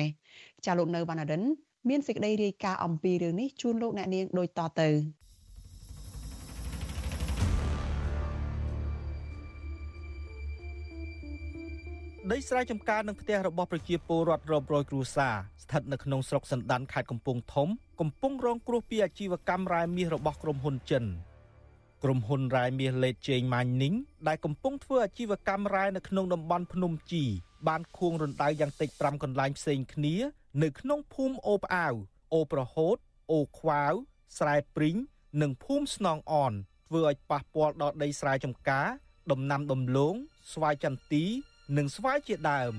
[0.66, 1.44] ចាលោកនៅវណ្ណរិន
[1.90, 4.90] មានសេចក្តីរាយការណ៍អំពីរឿងនេះជូនលោកអ្នកនាងដូចតទៅ
[12.32, 17.68] ដីស្រែចម្ការនិងផ្ទះរបស់ប្រជាពលរដ្ឋរាប់រយគ្រួសារស្ថិតនៅក្នុងស្រុកសណ្ដានខេត្តកំពង់ធំ
[18.02, 21.04] កំពុងរងគ្រោះពីអាជីវកម្មរ៉ែមាសរបស់ក្រុមហ៊ុនចិន
[22.04, 23.94] ក្រុមហ៊ុនរ៉ែមាសលេតជេងម៉ាញ់នីង
[24.28, 27.24] ដែលកំពុងធ្វើអាជីវកម្មរ៉ែនៅក្នុងតំបន់ភ្នំជី
[27.68, 30.16] បានខួងរណ្ដៅយ៉ាងតិច5កន្លែងផ្សេងគ្នា
[30.64, 31.94] នៅក្នុងភូមិអូផ្អាវ
[32.34, 32.98] អូប្រហូត
[33.32, 33.94] អូខ្វាវ
[34.38, 34.96] ស្រែព្រីង
[35.42, 36.54] និងភូមិស្នងអន
[36.88, 38.88] ធ្វើឲ្យប៉ះពាល់ដល់ដីស្រែចម្ការ
[39.32, 40.16] ដំណាំដំឡូង
[40.54, 41.24] ស្វាយចន្ទី
[41.78, 42.74] និងស្វាយជាដើម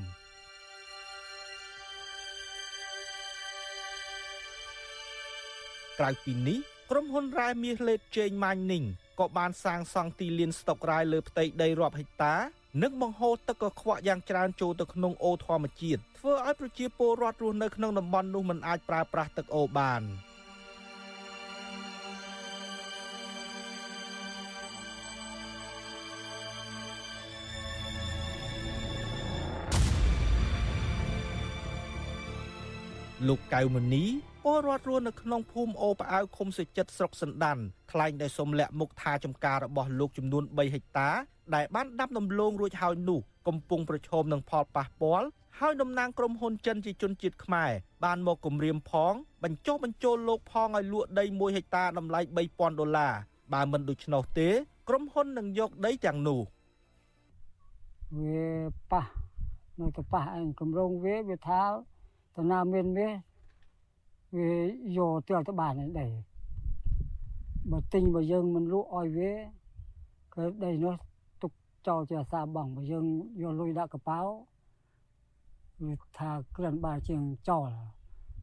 [5.99, 6.61] ក្រៅពីនេះ
[6.91, 8.85] ក្រុមហ៊ុនរ៉ែមាសលេតជេងម៉ាញ់នីង
[9.21, 12.35] ក៏បានសាងសង់ទីលានស្តុករ៉ែលើផ្ទៃដីរាប់ហិកតា
[12.83, 20.03] និងបង្ហូរទឹកកខ្វក់យ៉ាងច្រើនចូលទៅក្នុងអូរធម្មជាតិធ្វើឲ្យប្រជាពលរដ្ឋរស់នៅក្នុងតំបន់នោះមិនអាចប្រើប្រាស់ទឹកអូរបាន។
[33.29, 34.05] លោកកៅមនី
[34.45, 37.59] ពលរដ្ឋរស់នៅក្នុងភូមិអូផ្អៅឃុំសុចិត្តស្រុកសណ្ដាន
[37.91, 41.11] ថ្លែងដែលសុំលាក់មុខថាចំការរបស់លោកចំនួន3ហិកតា
[41.55, 45.27] ដែលបានដាំដំឡូងរួចហើយនោះកំពុងប្រឈមនឹងផលប៉ះពាល់
[45.59, 47.71] ហើយតំណាងក្រុមហ៊ុនចិនជាជនជាតិខ្មែរ
[48.05, 49.15] បានមកគម្រាមផង
[49.45, 52.21] បញ្ចុះបញ្ចូលលោកផងឲ្យលក់ដី1ហិកតាតម្លៃ
[52.51, 53.13] 3000ដុល្លារ
[53.53, 54.49] បើមិនដូច្នោះទេ
[54.89, 56.41] ក្រុមហ៊ុននឹងយកដីទាំងនោះ
[58.19, 58.49] វា
[58.93, 59.05] ប៉ះ
[59.81, 61.63] នៅទៅប៉ះឯងគម្រោងវាវាថា
[62.37, 63.09] តំណាមានវា
[64.37, 64.51] វា
[64.97, 66.13] យកទៅទៅបានដែរ
[67.71, 69.33] បើទិញបើយើងមិនលក់ឲ្យវា
[70.35, 70.95] គឺដីនោះ
[71.43, 71.53] ទុក
[71.87, 73.07] ចោលជាអាសាបងបើយើង
[73.43, 74.33] យកលុយដាក់កប៉ាល់
[75.83, 77.71] វាថាក្រិនបាជាងចោល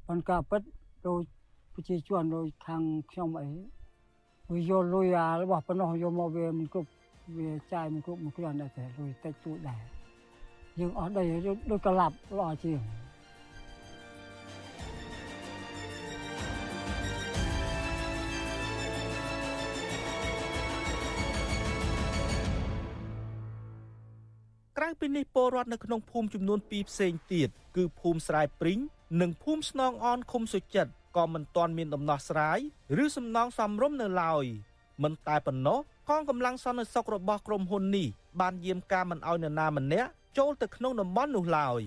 [0.08, 0.62] ប៉ុន្តែការពិត
[1.08, 1.22] ដូច
[1.74, 3.50] ប្រជាជនដូចខាងខ្ញុំអី
[4.54, 6.90] វាយកលុយអារបស់ប៉ុណ្ណោះយកមកវាមិនគ្រប់
[7.38, 9.82] វាចាយមិនគ្រប់មួយគ្រាន់តែលុយតិចតួចដែរ
[10.80, 11.24] យើងអស់ដី
[11.72, 12.82] ដូចកលាប់ល្អជាង
[25.00, 28.80] ពីនេះពលរដ្ឋនៅក្នុងភូមិចំនួន2ផ្សេងទៀតគឺភូមិស្រែព្រីង
[29.22, 32.60] និងភូមិស្នងអនឃុំសុចិត្តក៏មិនទាន់មានដំណោះស្រាយ
[33.04, 34.46] ឬសំណងសំរុំនៅឡើយ
[35.04, 35.80] មិនតែប៉ុណ្ណោះ
[36.10, 38.08] កងកម្លាំងសន្តិសុខរបស់ក្រុមហ៊ុននេះ
[38.42, 41.82] បានយាមការមិនអោយនរណាម្នាក់ចូលទៅក្នុងតំបន់នោះឡើយ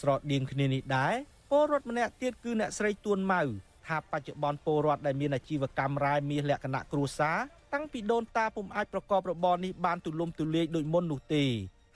[0.00, 1.14] ស្រដៀងគ្នានេះដែរ
[1.50, 3.42] ពលរដ្ឋម្នាក់ទៀតគឺអ្នកស្រីទួនម៉ៅ
[3.86, 7.38] ថាបច្ចុប្បន្នពលរដ្ឋដែលមានអាជីវកម្មរ៉ែមាសលក្ខណៈគ្រួសារ
[7.72, 11.44] តាំងពីដូនតាពុំអាចប្រកបរបរនេះបានទូលំទូលាយដូចមុននោះទេ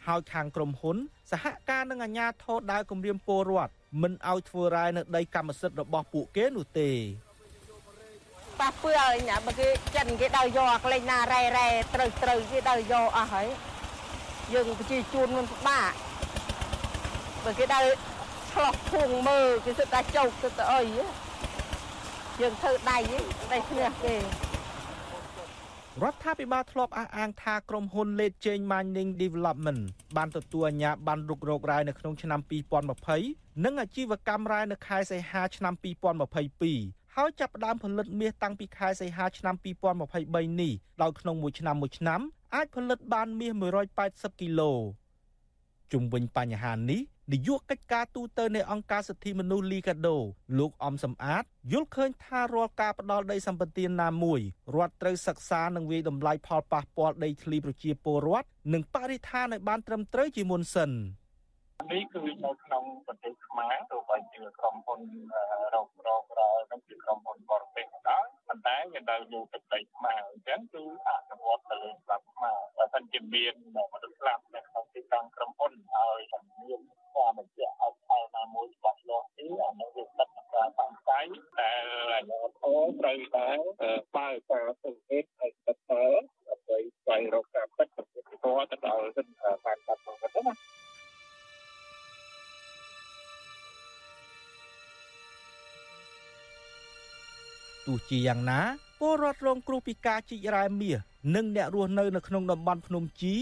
[0.07, 0.97] ហើយខាងក្រុមហ៊ុន
[1.31, 3.73] សហការនឹងអាជ្ញាធរដើរគម្រាមពលរដ្ឋ
[4.03, 6.91] មិនឲ្យធ្វើរ៉ែនៅដីកម្មសិទ្ធិរបស់ពួកគេនោះទេ
[8.61, 13.49] ប៉ះពើឲ្យណាបើគេចិនគេដើរយកកលេងណារ៉ែរ៉ែត្រូវត្រូវគេដើរយកអស់ហើយ
[14.53, 15.93] យើងប្រជាជួនមិនពិបាក
[17.45, 17.87] បើគេដើរ
[18.53, 20.81] ឆ្លោះធួងមើលគេសិតតែចោកសិតតែអី
[22.41, 22.99] យើងធ្វើដៃ
[23.53, 24.15] ដៃឈ្នះគេ
[26.03, 29.83] រដ្ឋាភិបាលធ្លាប់អះអាងថាក្រុមហ៊ុន Late Change Mining Development
[30.17, 32.41] បានទទួលអាជ្ញាប័ណ្ណរុករករ៉ែនៅក្នុងឆ្នាំ
[33.03, 35.75] 2020និងអាជីវកម្មរ៉ែនៅខែសីហាឆ្នាំ
[36.45, 39.55] 2022ហើយចាប់ផ្ដើមផលិតមាសតាំងពីខែសីហាឆ្នាំ
[40.07, 40.73] 2023នេះ
[41.03, 42.21] ដោយក្នុងមួយឆ្នាំមួយឆ្នាំ
[42.55, 43.53] អាចផលិតបានមាស
[43.97, 44.73] 180គីឡូ
[45.93, 47.01] ជុំវិញបញ្ហានេះ
[47.33, 50.17] នាយកកិច្ចការទូតនៃអង្គការសិទ្ធិមនុស្សលីកាដូ
[50.59, 54.41] លោកអំសំអាតយល់ឃើញថារាល់ការផ្ដាល់ដីសម្បត្តិណាមួយ
[54.77, 60.91] រដ្ឋត្រូវសិក្សានិងវិយតម្លៃផលប៉ះពាល់ដីធ្លីប្រជាពលរដ្ឋនិងបរិស្ថានឲ្យបានត្រឹមត្រូវជាមុនសិន
[61.93, 65.01] នេះគឺនៅក្នុងប្រទេសខ្មែរទោះបីជាក្រុមហ៊ុន
[65.75, 68.27] រករករនឹងជាក្រុមហ៊ុនបរទេសក៏ដោយ
[68.57, 76.81] ប៉ុន្តែវានៅលើទឹកដីខ្មែរអញ្ចឹងគឺអនុវត្តទៅលើច្បាប់ខ្មែរបើមិនជាមានមនុស្សស្លាប់នៅក្នុងទីតាំងក្រុមហ៊ុនឲ្យជំនាញ
[77.17, 81.11] តាមបញ្ជាក់ឲ្យផលណាមួយច្បាស់លាស់ទេអានោះវាស្ថិតក្នុងការតាំងใจ
[81.59, 81.71] តែ
[82.13, 83.49] អាជ្ញាធរត្រូវតែ
[84.17, 86.05] បើកការសង្កេតឲ្យស្ថិតទៅ
[86.49, 88.23] ដើម្បីស្វែងរកការពិតពីតទៅ
[88.87, 89.03] ដល់
[89.65, 90.76] បានបាត់មកទៅណា
[97.87, 98.61] ទោះជាយ៉ាងណា
[99.01, 100.99] ពលរដ្ឋរងគ្រោះពីការជីករ៉ែមាស
[101.35, 103.35] និងអ្នករស់នៅនៅក្នុងតំបន់ភ្នំជី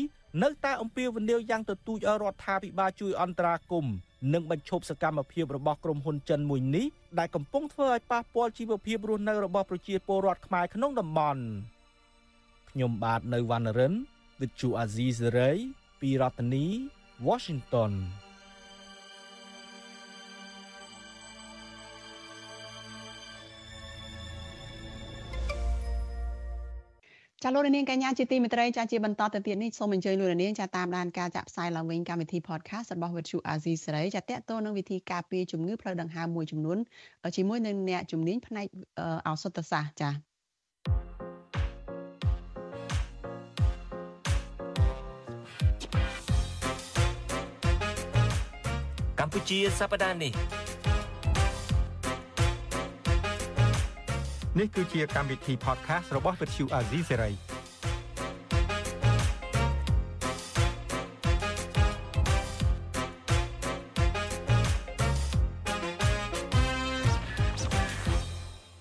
[0.42, 3.94] នៅតែអំពាវនាវយ៉ាងទទូចឲ្យរដ្ឋាភិបាលជួយអន្តរាគមន៍
[4.32, 6.86] និងបញ្ឈប់សកម្មភាពរបស់ក្រុមហ៊ុនចិនមួយនេះ
[7.18, 11.42] ដែលកំពុងធ្វើឲ្យប៉ះពាល់ជីវភាពរស់នៅរបស់ប្រជាពលរដ្ឋខ្មែរក្នុងតំបន់
[12.70, 13.94] ខ្ញុំបាទនៅវណ្ណរិន
[14.40, 15.56] With Chu Azizi Saray
[16.00, 16.64] ពីរដ្ឋធានី
[17.28, 17.92] Washington
[27.46, 36.78] ចាលោកនាងកញ្ញាជាទីមេត្រីចាជាបន្តទៅទៀតនេះសូមអញ្ជើញលោកនាងចាតាមដានការចាក់ផ្សាយឡើងវិញកម្មវិធី podcast របស់ Virtual Azizi សេរីចាតកតទៅនឹងវិធីការពារជំងឺផ្លូវដង្ហើមមួយចំនួន
[37.36, 38.66] ជាមួយនឹងអ្នកជំនាញផ្នែក
[39.26, 40.10] ឱសថសាស្ត្រចា
[49.20, 50.63] កម្ពុជាសប្តាហ៍នេះ
[54.58, 57.34] នេះគឺជាកម្មវិធី podcast របស់ Vuthu Azizi Serai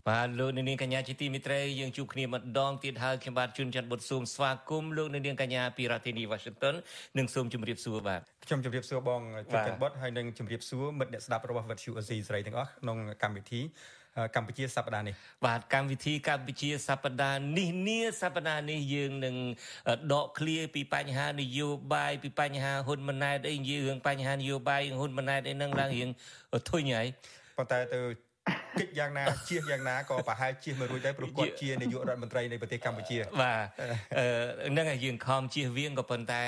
[0.10, 6.76] បាទលោកនាងកញ្ញាជាទីមិត្តរីយើងជួបគ្នាម្ដងទៀតហើយខ្ញុំបាទជួនច័ន្ទបុតស៊ូមស្វាគមន៍លោកនាងកញ្ញាពីរដ្ឋធានី Washington
[7.18, 9.22] និងសូមជម្រាបសួរបាទខ្ញុំជម្រាបសួរបង
[9.52, 13.62] ជួនច័ន្ទបុតហើយនិងជម្រាបសួរមិត្តអ្នកស្ដាប់របស់ Vuthu Azizi Serai ទាំងអស់ក្នុងកម្មវិធី
[14.36, 19.36] កម្ពុជាសប្តាហ៍នេះបាទកម្មវិធីកម្ពុជាសប្តាហ៍នេះនាសប្តាហ៍នេះយើងនឹង
[20.14, 26.10] ដកឃ្លាពីបញ្ហានយោបាយពីបញ្ហាហ៊ុនម៉ាណែតអីនិយាយរឿងបញ្ហានយោបាយហ៊ុនម៉ាណែតអីហ្នឹងឡើងរៀង
[26.70, 27.08] ធុញហើយ
[27.58, 28.00] ប៉ុន្តែទៅ
[28.80, 33.66] គិតយ៉ាងណាជៀសយ៉ាងណាក៏ប្រហែលជៀសមិនរួចដែរព្រោះគាត់ជានាយករដ្ឋមន្ត្រីនៃប្រទេសកម្ពុជាបាទ
[34.72, 36.42] ហ្នឹងហើយយើងខំជៀសវាងក៏ប៉ុន្តែ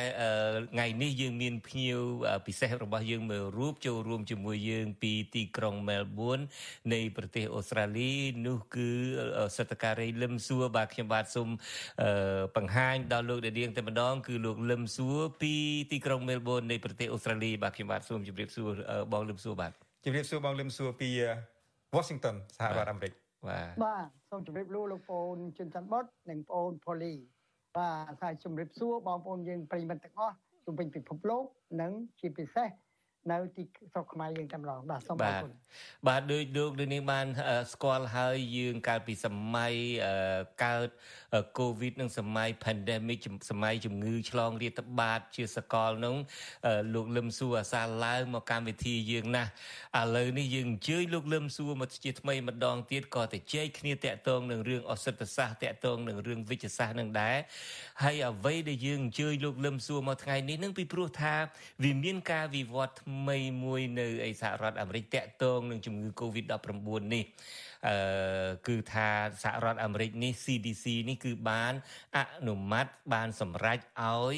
[0.74, 2.00] ថ្ងៃនេះយើងមានភ្ញៀវ
[2.48, 6.40] ពិសេសរបស់យើងមួយរូបចូលរួមជាមួយយើងពីទីក្រុងមែលប៊ន
[6.94, 8.12] នៃប្រទេសអូស្ត្រាលី
[8.48, 8.90] នោះគឺ
[9.58, 11.50] សតការីលឹមសួរបាទខ្ញុំបាទសូម
[12.56, 15.54] បង្ហាញដល់លោកដាដៀងតែម្ដង គឺលោកលឹមសួរពី
[15.92, 18.70] ទីក្រុងមែលប៊ននៃប្រទេសអូស្ត្រាលីបាទខ្ញុំបាទសូមជម្រាបសួរ
[19.14, 19.72] បងលឹមសួរបាទ
[20.06, 21.10] ជម្រាបសួរបងលឹមសួរពី
[21.96, 23.14] Washington សហរដ្ឋអាមេរិក
[23.48, 27.14] បាទបាទសូមជម្រាបលាលោកប្អូនជុនច័ន្ទបុតនិងប្អូនផូលី
[27.78, 30.36] បាទហើយជម្រាបសួរបងប្អូនយើងប្រិយមិត្តទាំងអស់
[30.66, 31.46] ជុំវិញពិភពលោក
[31.82, 32.70] និងជាពិសេស
[33.32, 35.52] នៅទីស្រុកខ្មែរយើងតែម្ដងបាទសូមអរគុណ
[36.08, 37.28] បាទដោយលោកនេះបាន
[37.74, 39.74] ស្គាល់ហើយយើងកាលពីសម័យ
[40.64, 40.89] កើត
[41.58, 43.20] COVID និងសម័យ pandemic
[43.50, 46.16] សម័យជំងឺឆ្លងរាតត្បាត ជាសកលនោះ
[46.94, 49.50] លោកលឹមសួរអាសាឡើងមកកម្មវិធីយើងណាស់
[50.00, 57.38] ឥឡូវនេះយើងអញ្ជើញលោកលឹមសួរមកជាថ្មីម្ដងទៀតក៏ទៅជែកគ្នាតាក់ទងនឹងរឿងអសិទ្ធសាស្ត្រតាក់ទងនឹងរឿងវិជ្ជសាស្ត្រនឹងដែរ
[58.04, 61.36] ហើយអ្វីដែលយើងអញ្ជើញលោកលឹមសួរមកថ្ងៃនេះនឹងពីព្រោះថា
[61.84, 67.26] វាមានការវិវត្តថ្មីមួយនៅឯសហរដ្ឋអាមេរិកតាក់ទងនឹងជំងឺ Covid-19 នេះ
[67.88, 67.98] អឺ
[68.68, 69.10] គឺថា
[69.44, 71.74] សហរដ្ឋអាមេរិកនេះ CDC នេះគឺបាន
[72.18, 74.36] អនុម័តបានសម្រេចឲ្យ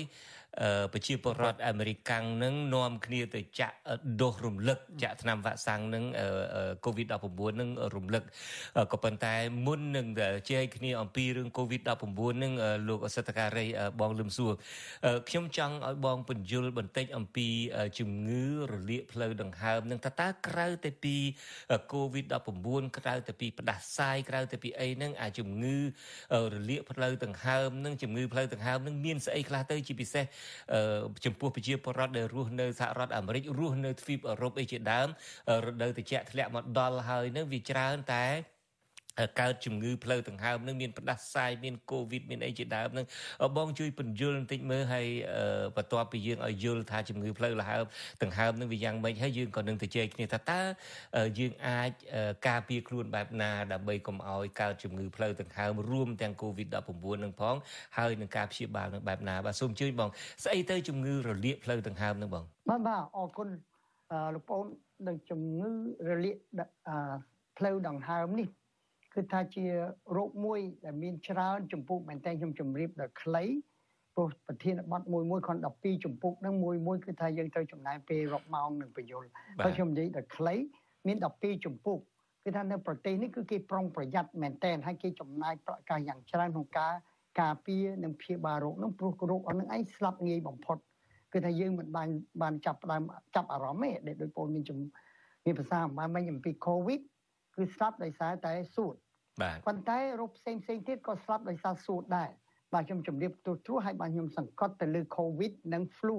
[0.94, 3.76] ប្រជាពលរដ្ឋអាមេរិកាំងនឹងនាំគ្នាទៅចាក់
[4.22, 6.04] ដូសរំលឹកចាក់ថ្នាំវ៉ាក់សាំងនឹង
[6.86, 8.24] COVID-19 នឹងរំលឹក
[8.92, 9.34] ក៏ប៉ុន្តែ
[9.66, 10.08] មុននឹង
[10.50, 12.54] ជែកគ្នាអំពីរឿង COVID-19 នឹង
[12.88, 13.66] លោកអសិទ្ធការី
[14.00, 14.54] បងលឹមសួរ
[15.30, 17.48] ខ្ញុំចង់ឲ្យបងបញ្យលបន្តិចអំពី
[18.00, 21.16] ជំងឺរលាកផ្លូវដង្ហើមនឹងតើតើក្រៅតែពី
[21.94, 25.78] COVID-19 ក្រៅតែពីផ្ដាសាយក្រៅតែពីអីហ្នឹងអាជំងឺ
[26.54, 30.26] រលាកផ្លូវដង្ហើមនឹងជំងឺផ្លូវដង្ហើមនឹងមានស្អីខ្លះទៅជាពិសេស
[31.26, 35.08] ចំពោះប្រជាពលរដ្ឋដែលរស់នៅសហរដ្ឋអាមេរិករស់នៅទ្វីបអឺរ៉ុបអីជាដើម
[35.66, 38.26] រដូវត្រជាក់ធ្លាក់មកដល់ហើយនឹងវាច្រើនតែ
[39.40, 43.06] កើតជំងឺផ្លូវដង្ហើមនឹងមានផ្ដាសាយមានកូវីដមានអីជាដើមនឹង
[43.58, 45.08] បងជួយពន្យល់បន្តិចមើលហើយ
[45.78, 47.84] បន្ទាប់ពីយើងឲ្យយល់ថាជំងឺផ្លូវដង្ហើម
[48.24, 50.62] ដង្ហើមនឹងវាយ៉ាងម៉េចហើយយើងក៏នឹងទៅជែកគ្នាថាតើ
[51.40, 51.92] យើងអាច
[52.48, 57.56] ការពារខ្លួនបែបណាដើម្បីកុំឲ្យកើតជំងឺផ្លូវដង្ហើមរួមទាំងកូវីដ19នឹងផង
[57.98, 60.10] ហើយនឹងការព្យាបាលនឹងបែបណាបាទសូមជួយបង
[60.44, 63.50] ស្អីទៅជំងឺរលាកផ្លូវដង្ហើមនឹងបងបាទបាទអរគុណ
[64.36, 64.66] លោកប្អូន
[65.08, 65.72] នឹងជំងឺ
[66.10, 66.36] រលាក
[67.58, 68.48] ផ្លូវដង្ហើមនេះ
[69.18, 69.66] គឺថាជា
[70.16, 73.44] រោគមួយដែលមានច្រើនចម្ពោះមែនតើខ្ញុំជម្រាបដល់ខ្លី
[74.16, 79.24] ព្រោះប្រធានបទមួយមួយខន12ចម្ពោះហ្នឹងមួយមួយគឺថាយើងត្រូវចំណាយពេលរាប់ម៉ោងនឹងបញ្យល
[79.64, 80.56] ហើយខ្ញុំនិយាយដល់ខ្លី
[81.08, 81.98] មាន12ចម្ពោះ
[82.44, 86.94] គឺថានៅប្រទេសនេះគឺគេប្រុងប្រយ័ត្នមែនតើហើយគេចំណាយប្រាក់កាសយ៉ាងច្រើនក្នុងការ
[87.42, 90.78] ការពារនិងព្យាបាលរោគហ្នឹងព្រោះរោគអស់ហ្នឹងឯងស្លាប់ងាយបំផុត
[91.34, 92.10] គឺថាយើងមិនបាន
[92.42, 93.04] បានចាប់ដើម
[93.36, 94.78] ចាប់អារម្មណ៍ទេដែលដោយពលមានជំ
[95.46, 97.02] មានភាសាមិនមិនអំពី COVID
[97.56, 98.96] គឺស្លាប់ដោយសារតែសួត
[99.42, 102.30] បាទប៉ុន្តែរោគផ្សេងផ្សេងទៀតក៏ស្លាប់ដោយសារសួតដែរ
[102.74, 106.18] បាទខ្ញុំជម្រាបទូទ្រួហើយបាទខ្ញុំសង្កត់ទៅលើ COVID និង flu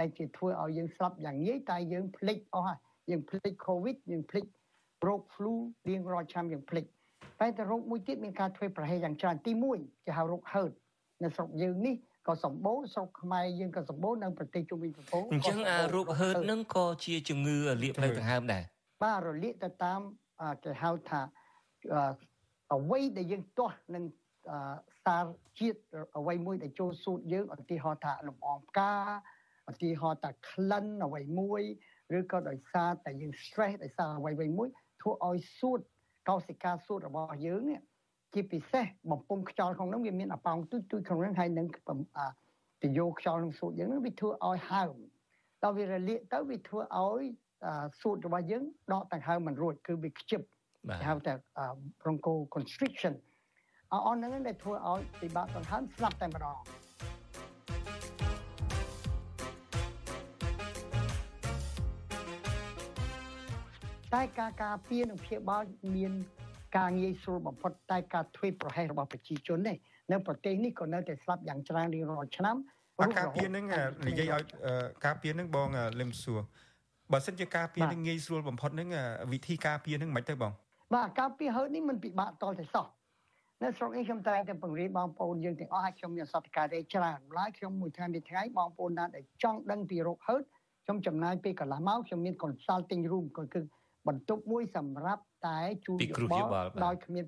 [0.00, 2.78] ដែលជាធ្វើឲ្យយើងស្លាប់យ៉ាងងាយតែយើងភ្លេចអស់ហើយ
[3.10, 4.44] យើងភ្លេច COVID យើងភ្លេច
[5.06, 5.52] រោគ flu
[5.88, 6.84] រៀងរាល់ឆ្នាំយើងភ្លេច
[7.40, 10.72] តែតែរោគមួយទៀតមានការធ្វើប្រហែលយ៉ាងច្រើនទី1គេហៅរោគ herd
[11.22, 11.94] នៅស្រុកយើងនេះ
[12.26, 18.62] ក៏សម្បូរស្រុកខ្មែរយើងក៏សម្បូរនៅប្រទេសជុំវិញពិភពអញ្ចឹងអារោគ herd នឹងក៏ជាជំងឺលាកផ្លូវដង្ហើមដែរ
[19.04, 20.00] បាទរលាកទៅតាម
[20.64, 21.20] គេហៅថា
[22.74, 24.04] អ្វីដែលយើងទាស់នឹង
[25.04, 25.24] សារ
[25.58, 25.80] ជាតិ
[26.18, 28.94] អ្វីមួយដែលចូលសួតយើងឧទាហរណ៍ថាលំអងផ្កា
[29.70, 31.62] ឧទាហរណ៍ថាក្លិនអ្វីមួយ
[32.18, 34.68] ឬក៏ដោយសារតែយើង stress ដោយសារអ្វីអ្វីមួយ
[35.02, 35.80] ធ្វើឲ្យសួត
[36.28, 37.80] កោសិកាសួតរបស់យើងនេះ
[38.34, 41.66] ជាពិសេសបំពង់ខ្យល់ក្នុងនោះវាមានអប៉ោងទូចទូចក្នុងនោះហើយនឹង
[42.82, 44.94] ទៅយកខ្យល់ក្នុងសួតយើងនោះវាធ្វើឲ្យហើម
[45.62, 47.22] ដល់វារលាកទៅវាធ្វើឲ្យ
[48.00, 50.40] សួតរបស់យើងដកដង្ហើមមិនរួចគឺវាខ្ជិប
[50.88, 51.34] គេហៅថា
[52.00, 53.14] broncho constriction
[53.92, 56.56] អអនហ្នឹងដែលធ្វើឲ្យពិបាកដង្ហើមស្លាប់តែម្ដង
[64.14, 65.62] តែការការពារនិងព្យាបាល
[65.96, 66.12] មាន
[66.76, 69.76] ការងាយស្រួលបំផុតតែការធ្វើប្រហែសរបស់ប្រជាជននេះ
[70.12, 72.56] នៅប្រទេសនេះក៏នៅតែស្លាប់យ៉ាងច្រើនរៀងរាល់ឆ្នាំ
[73.18, 73.64] ការពារនឹង
[74.08, 74.42] និយាយឲ្យ
[75.06, 75.68] ការពារនឹងបង
[76.00, 76.40] លឹមសួរ
[77.12, 78.88] បើសិនជាការពារនឹងងាយស្រួលបំផុតនឹង
[79.32, 80.52] វិធីការពារនឹងមិនទៅបង
[80.94, 82.86] បាទការពីហឺតនេះมันពិបាកតតែសោះ
[83.62, 90.42] នៅស្រុកនេះខ្ញុំតែតែបង្រៀនបងប្អូនយើងទាំងអស់ឲ្យខ្ញុំមានសតការទេច្រើនម្ល៉េះខ្ញុំមួយថ្ងៃមួយថ្ងៃបងប្អូនណាដែលចង់ដឹងពីរោគហឺត
[90.84, 93.64] ខ្ញុំចំណាយពេលកន្លះម៉ោងខ្ញុំមាន consulting room ក៏គឺប
[94.08, 97.24] បន្ទប់មួយសម្រាប់តែជួយពីគ្រូយោបល់បាទដោយគ្មាន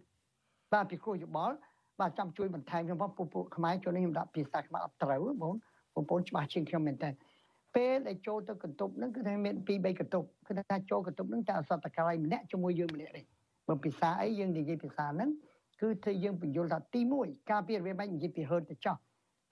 [0.72, 1.54] បាទពីគ្រូយោបល់
[2.00, 5.54] បាទចាំជួយបន្ថែមខ្ញុំផងពពួកខ្មែរចូលនេះខ្ញុំដាក់ភាសាខ្មែរអត់ត្រូវបង
[5.94, 7.10] បងប្អូនច្បាស់ជាងខ្ញុំមែនតើ
[7.74, 13.22] ពេលដែលចូលទៅកន្ទប់ហ្នឹងគឺថាមាន2 3កន្ទប់គឺថាចូលកន្ទប់ហ្នឹងតែអសតកាល័យម្នាក់ជាមួយយើងម្នាក់ទេ
[13.68, 15.30] បើភាសាអីយើងនិយាយភាសាហ្នឹង
[15.80, 18.96] គឺធ្វើយើងបញ្យល់ថាទី1ការពារវាមិននិយាយពី hurt ទៅចោះ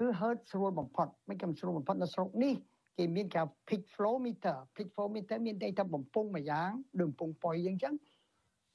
[0.00, 2.54] គឺ hurt ស្រួលបំផុតមិនកំស្រួលបំផុតនៅស្រុកនេះ
[2.98, 7.94] គេមានគេ peak flow meter peak flow meter មានន័យថាបំពង់មួយយ៉ាងដូចបំពង់ប៉ុយយើងអញ្ចឹង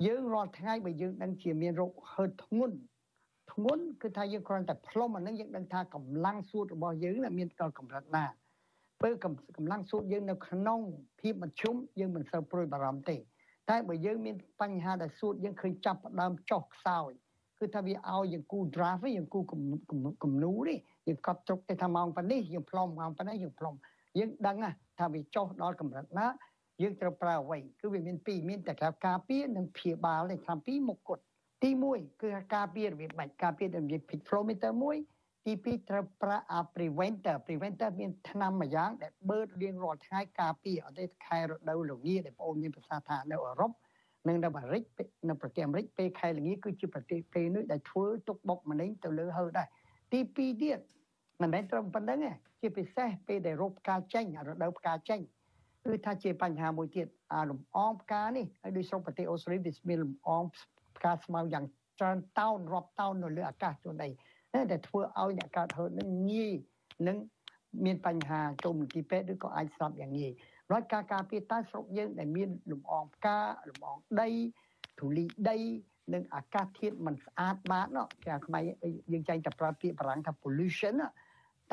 [0.05, 2.75] យើងរាល់ថ្ងៃបើយើងដឹងជាមានរោគ hurt ធ្ងន់
[3.51, 8.25] ធ្ងន់គឺថាយើងគ្រាន់តែផ្លុំអានឹងយើងដឹងថាកម្លាំងសួតរបស់យើងน่ะមានដល់កម្រិតណា
[9.01, 9.13] ពេល
[9.57, 10.79] កម្លាំងសួតយើងនៅក្នុង
[11.19, 13.15] ភាពមធ្យមយើងមិនសូវព្រួយបារម្ភទេ
[13.70, 17.11] តែបើយើងមានបញ្ហាដែលសួតយើងឃើញចាប់ផ្ដើមចុះខ្សោយ
[17.59, 23.74] គឺថាវាឲ្យយើងគូ draft វិញយើងគូគំនូនេះយើងកត់ទុកទៅថាម៉ោងប៉ុណ្នេះយើងផ្លុំម៉ោងប៉ុណ្នេះយើងផ្លុំ
[24.20, 26.28] យើងដឹងណាថាវាចុះដល់កម្រិតណា
[26.82, 28.74] យើងត្រូវប្រើអ្វីគឺវាមានពីរមានតែ
[29.05, 31.24] ការពារនិងព្យាបាលទេតាមពីរមុខគត់
[31.63, 34.97] ទី1គឺការពាររបៀបបាច់ការពាររបៀប pitch flow meter មួយ
[35.45, 43.71] ទី2ត្រូវប្រើអា preventer preventer មានថ្នាំមួយយ៉ាង ដែលបឺតរៀងរាល់ថ្ងៃការពារអត់ទេខែរដូវល្ងាដែលបងអូនមានប្រសាសន៍ថានៅអឺរ៉ុប
[44.27, 44.83] និងនៅអាមេរិក
[45.29, 49.67] នៅប្រទេសអាមេរិកពេលខែល្ងាគឺជាប្រទេសពេលនោះដែលធ្វើទុកបុកម្នេញទៅលើហើដែរ
[50.11, 50.79] ទី2ទៀត
[51.41, 52.31] មិនមែនត្រឹមប៉ុណ្្នឹងទេ
[52.61, 55.19] ជាពិសេសពេលដែលរោគផ្កាចេញរដូវផ្កាចេញ
[55.85, 60.43] គឺថាជាបញ្ហាមួយទៀតអាលំអងផ្កានេះហើយដោយស្រុកប្រទេសអូស្ត្រាលីវាមានលំអង
[60.97, 61.65] ផ្កាស្មៅយ៉ាង
[61.99, 64.09] ច្រើនតោនរាប់តោននៅលើអាកាសជូនដី
[64.71, 66.53] តែធ្វើឲ្យអ្នកកើតហឺតនឹងងាយ
[67.07, 67.17] នឹង
[67.85, 70.31] មានបញ្ហាចូលមន្ទីរពេទ្យឬក៏អាចស្លាប់យ៉ាងងាយ
[70.69, 73.37] ហើយការការពារតើស្រុកយើងដែលមានលំអងផ្កា
[73.69, 74.29] លំអងដី
[74.99, 75.57] ធូលីដី
[76.13, 78.63] និងអាកាសធាតុមិនស្អាតបាតនោះគេខ្មែរ
[79.11, 80.95] យើងចែងតែប្រើពាក្យបារាំងថា pollution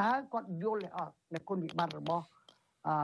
[0.01, 2.27] តើគាត់យល់អត់នៅគុណវិបត្តិរបស់
[2.89, 2.95] អឺ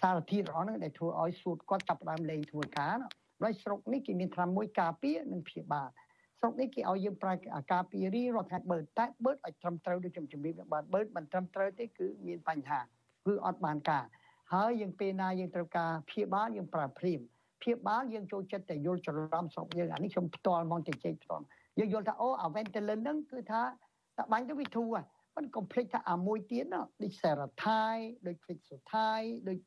[0.00, 3.08] សារធាតុរបស់ហ្នឹងដែលធ្វើឲ្យសួតគាត់ចាប់ផ្ដើមលេងធ្វើការណា
[3.44, 5.88] ដោយស្រុកនេះគេមានថ្នាំមួយការពារនិងព្យាបាល
[6.38, 7.34] ស្រុកនេះគេឲ្យយើងប្រើ
[7.72, 12.80] ការពាររីរាល់ថ្ងៃបឺតតែបឺតឲ្យត្រឹមត្រូវដូចខ្ញុំជំរាបបានបឺតមិនត្រឹមត្រូវទេគឺមានបញ្ហា
[13.26, 14.04] គឺអត់បានការ
[14.52, 17.20] ហើយយើងពេលណាយើងត្រូវការព្យាបាលយើងប្រើព្រាម
[17.62, 21.44] ព្យាបាលយើងចូលចិត្តតែយល់ច្រឡំស្រុកយើងអានេះខ្ញុំផ្ទាល់មកជជែកផ្ទាល់
[21.78, 23.62] យើងយល់ថាអូអា Ventolin ហ្នឹងគឺថា
[24.16, 25.04] តែបាញ់ទៅវាធូរហើយ
[25.36, 29.58] មិនកុំភ្លេចថាអាមួយទៀតណាដូច Seratai ដូច Flixothai ដូច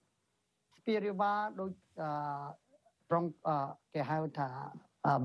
[0.78, 2.10] Spiriva ដូចអឺ
[3.10, 3.26] ប្រង
[3.94, 4.50] គេហៅថា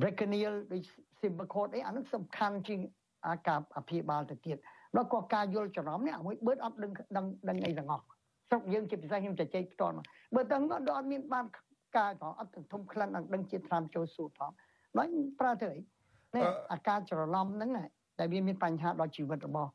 [0.00, 0.82] Breconial ដូច
[1.24, 2.80] Symbicort អីអានោះសំខាន់ជាង
[3.26, 4.56] អាការអភិបាលទៅទៀត
[4.96, 8.04] ដល់ក៏ការយល់ច្រឡំនេះអាមួយបឺតអត់ដឹងដឹងដឹងអីទាំងអស់
[8.48, 10.04] ស្រុកយើងជាពិសេសខ្ញុំជជែកផ្ទាល់មក
[10.34, 10.56] បើតើ
[10.96, 11.46] អត់មានបាន
[11.96, 14.50] ការផងអត់ធំក្លិនអត់ដឹងជាត្រាំចូលសួតផង
[14.98, 15.10] ដល់
[15.40, 15.80] ប្រើទៅអី
[16.36, 17.70] នេះអាការច្រឡំហ្នឹង
[18.18, 19.70] តែវាមានបញ្ហាដល់ជីវិតរបស់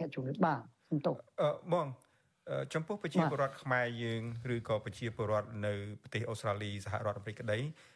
[0.00, 1.86] អ្នកជំងឺបាទសំទោសអឺបង
[2.74, 4.22] ចំពោះប្រជាពលរដ្ឋខ្មែរយើង
[4.54, 7.94] ឬក៏ប្រជាពលរដ្ឋនៅប្រទេសអូស្ត្រាលីសហរដ្ឋអាមេរិកក្តីអឺ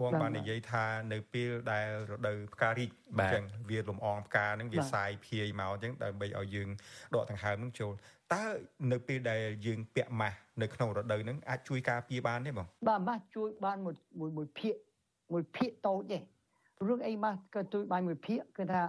[0.00, 6.68] បងបាននិយាយថានៅពេលដែលរដូវផ្ការីកអញ្ចឹងវាលំអងផ្កាហ្នឹងវាសាយភាយមកអញ្ចឹងដើម្បីឲ្យយើង
[7.14, 7.92] ដកដង្ហើមហ្នឹងចូល
[8.32, 8.44] តើ
[8.92, 14.74] នៅពេលដែលយើងពាក់ម៉ាស់នៅក្នុងរដូវហ្នឹងអាចជួយការពារបានទេបងបាទម៉ាស់ជួយបានមួយមួយមួយភាក
[15.32, 16.18] មួយភាកតូចទេ
[16.88, 18.82] រឿងអីម៉ាស់ក៏ជួយបានមួយភាកគឺថា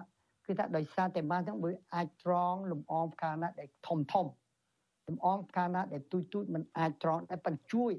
[0.45, 4.25] គឺថាដោយសារតែម៉ាស់ហ្នឹងវាអាចត្រង់លំអងផ្កាណាដែលធំធំ
[5.07, 7.93] លំអងផ្កាណាដែលទូចទូចมันអាចត្រង់តែប៉ុន្តែជួយ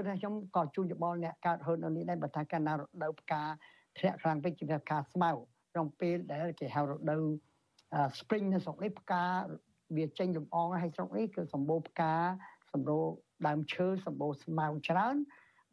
[0.00, 3.42] គឺថាខ្ញុំក៏ជួយយោបល់អ្នកកើតហឺននៅនេះដែរបើថាកាលណារដូវផ្កា
[3.98, 5.30] ធ្លាក់ខ្លាំងពេកជាផ្កាស្មៅ
[5.72, 7.22] ក្នុងពេលដែលគេហៅរដូវ
[8.18, 9.24] spring នៅស្រុកនេះផ្កា
[9.96, 12.14] វាចេញលំអងហើយស្រុកនេះគឺសម្បូរផ្កា
[12.72, 13.04] សម្បូរ
[13.46, 15.16] ដើមឈើសម្បូរស្មៅច្រើន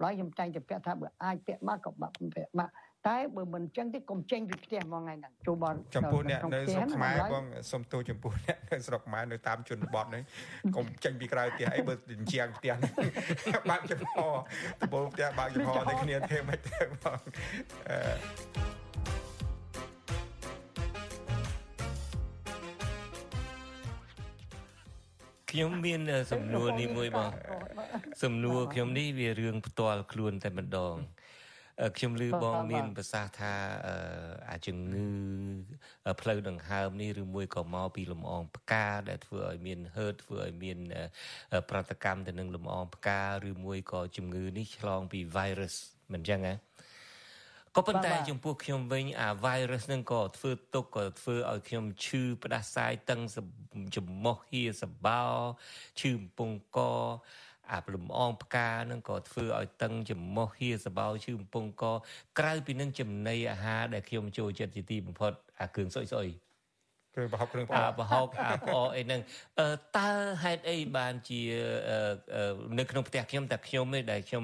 [0.01, 2.69] ហើយខ្ញុំតែងតែពាក់ថាបើអាចពាក់មកក៏បាក់ពាក់មក
[3.05, 10.23] តែបើមិនអញ្ចឹងទេកុំចេញពីផ្ទះមកថ្ងៃហ្នឹងចូលបងចំពោះអ្នកនៅស្រុកខ្មែរបងសុំទោសចំពោះអ្នកនៅស្រុកខ្មែរនៅតាមជនបទហ្នឹង
[10.75, 12.73] កុំចេញពីក្រៅផ្ទះអីបើជញ្ជាំងផ្ទះ
[13.69, 14.13] បើកចំហ
[14.81, 17.19] ដំបូងផ្ទះបើកចំហតែគ្នាទេមិនទេបង
[17.89, 18.77] អឺ
[25.51, 27.31] ខ្ញុំមានសំណួរនេះមួយបង
[28.23, 30.95] សំណួរខ្ញុំនេះវារឿងផ្ទាល់ខ្លួនតែម្ដង
[31.97, 33.53] ខ្ញុំឮបងមានប្រសាសន៍ថា
[34.49, 35.09] អាជំងឺ
[36.21, 40.77] ផ្លូវដង្ហើមនេះឬមួយក៏មកពីលំអងផ្កាដែលធ្វើឲ្យមានហឺតធ្វើឲ្យមាន
[41.69, 45.75] ប្រតិកម្មទៅនឹងលំអងផ្កាឬមួយក៏ជំងឺនេះឆ្លងពី virus
[46.13, 46.53] មិនចឹងណា
[47.75, 53.19] ក៏ប៉ុន្តែចំពោះខ្ញុំវិញអា virus ហ្នឹងក៏ធ្វើទុកក៏ធ្វើឲ្យខ្ញុំឈឺផ្ដាសាយតឹង
[53.95, 55.23] ចំមោះហៀសបោ
[55.99, 56.79] ឈឺកំពង់ក
[57.71, 61.83] អាលំអងផ្កានឹងក៏ធ្វើឲ្យតឹងចំមោះហៀសបោឈឺកំពង់ក
[62.39, 66.27] ក្រៅពីនឹងចំណីអាហារដែលខ្ញុំចូលចិត្តជាទីបំផុតអាគ្រឿងសុយសុយ
[67.17, 69.21] គ្រឿងប្រហុកគ្រឿងប្រអអាកប្រហុកអាផ្អកអីហ្នឹង
[69.59, 70.09] អឺតើ
[70.43, 71.41] ហេតុអីបានជា
[71.89, 71.97] អឺ
[72.35, 74.43] អឺនៅក្នុងផ្ទះខ្ញុំតែខ្ញុំទេដែលខ្ញុំ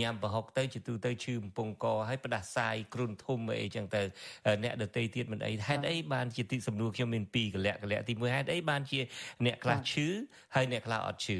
[0.00, 4.02] ញ៉ាំប្រហុកទៅជាទូទៅឈឺបំពង់កហើយផ្ដាសាយគ្រុនធំអីចឹងទៅ
[4.64, 9.00] អ្នកដតីទៀតមិនអីហេតុអីបានជាទីសំណួរខ្ញុំមានពីរកលៈកលៈទី1ហេតុអីបានជា
[9.46, 10.06] អ្នកខ្លះឈឺ
[10.54, 11.38] ហើយអ្នកខ្លះអត់ឈឺ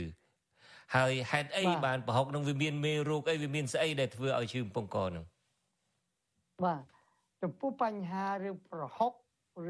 [0.95, 5.24] ហើយហេតុអីបានប្រហុកនឹងវាមានមេរោគអីវាមានស្អីដែលធ្វើឲ្យឈឺបំពង់កហ្នឹង
[6.64, 6.82] បាទ
[7.43, 9.12] ចំពោះបញ្ហារឿងប្រហុក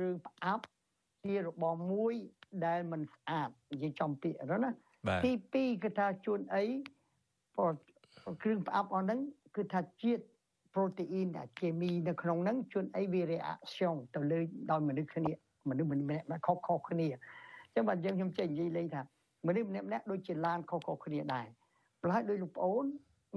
[0.06, 0.64] ឬផ្អាប់
[1.24, 2.14] ជារបរមួយ
[2.66, 4.72] ដែលមិនស្អាតនិយាយចំពាក្យហ្នឹងណា
[5.08, 6.64] បាទទី2គឺថាជួនអី
[7.56, 7.72] ព្រោះ
[8.42, 9.20] គ្រឿងផ្អាប់អស់ហ្នឹង
[9.56, 10.22] គឺថាជាតិ
[10.74, 14.38] ប្រូតេអ៊ីនដែលគីមីនៅក្នុងហ្នឹងជួនអីវា reaction ទៅលើ
[14.70, 15.32] ដោយមនុស្សគ្នា
[15.70, 19.02] មនុស្សម្នាក់ៗខុសៗគ្នាអញ្ចឹងបាទយើងខ្ញុំចេះនិយាយលេងថា
[19.46, 21.46] មនុស្សម្នាក់ៗដូចជាឡានខុសៗគ្នាដែរ
[22.02, 22.84] ប្រហែលដោយលោកប្អូន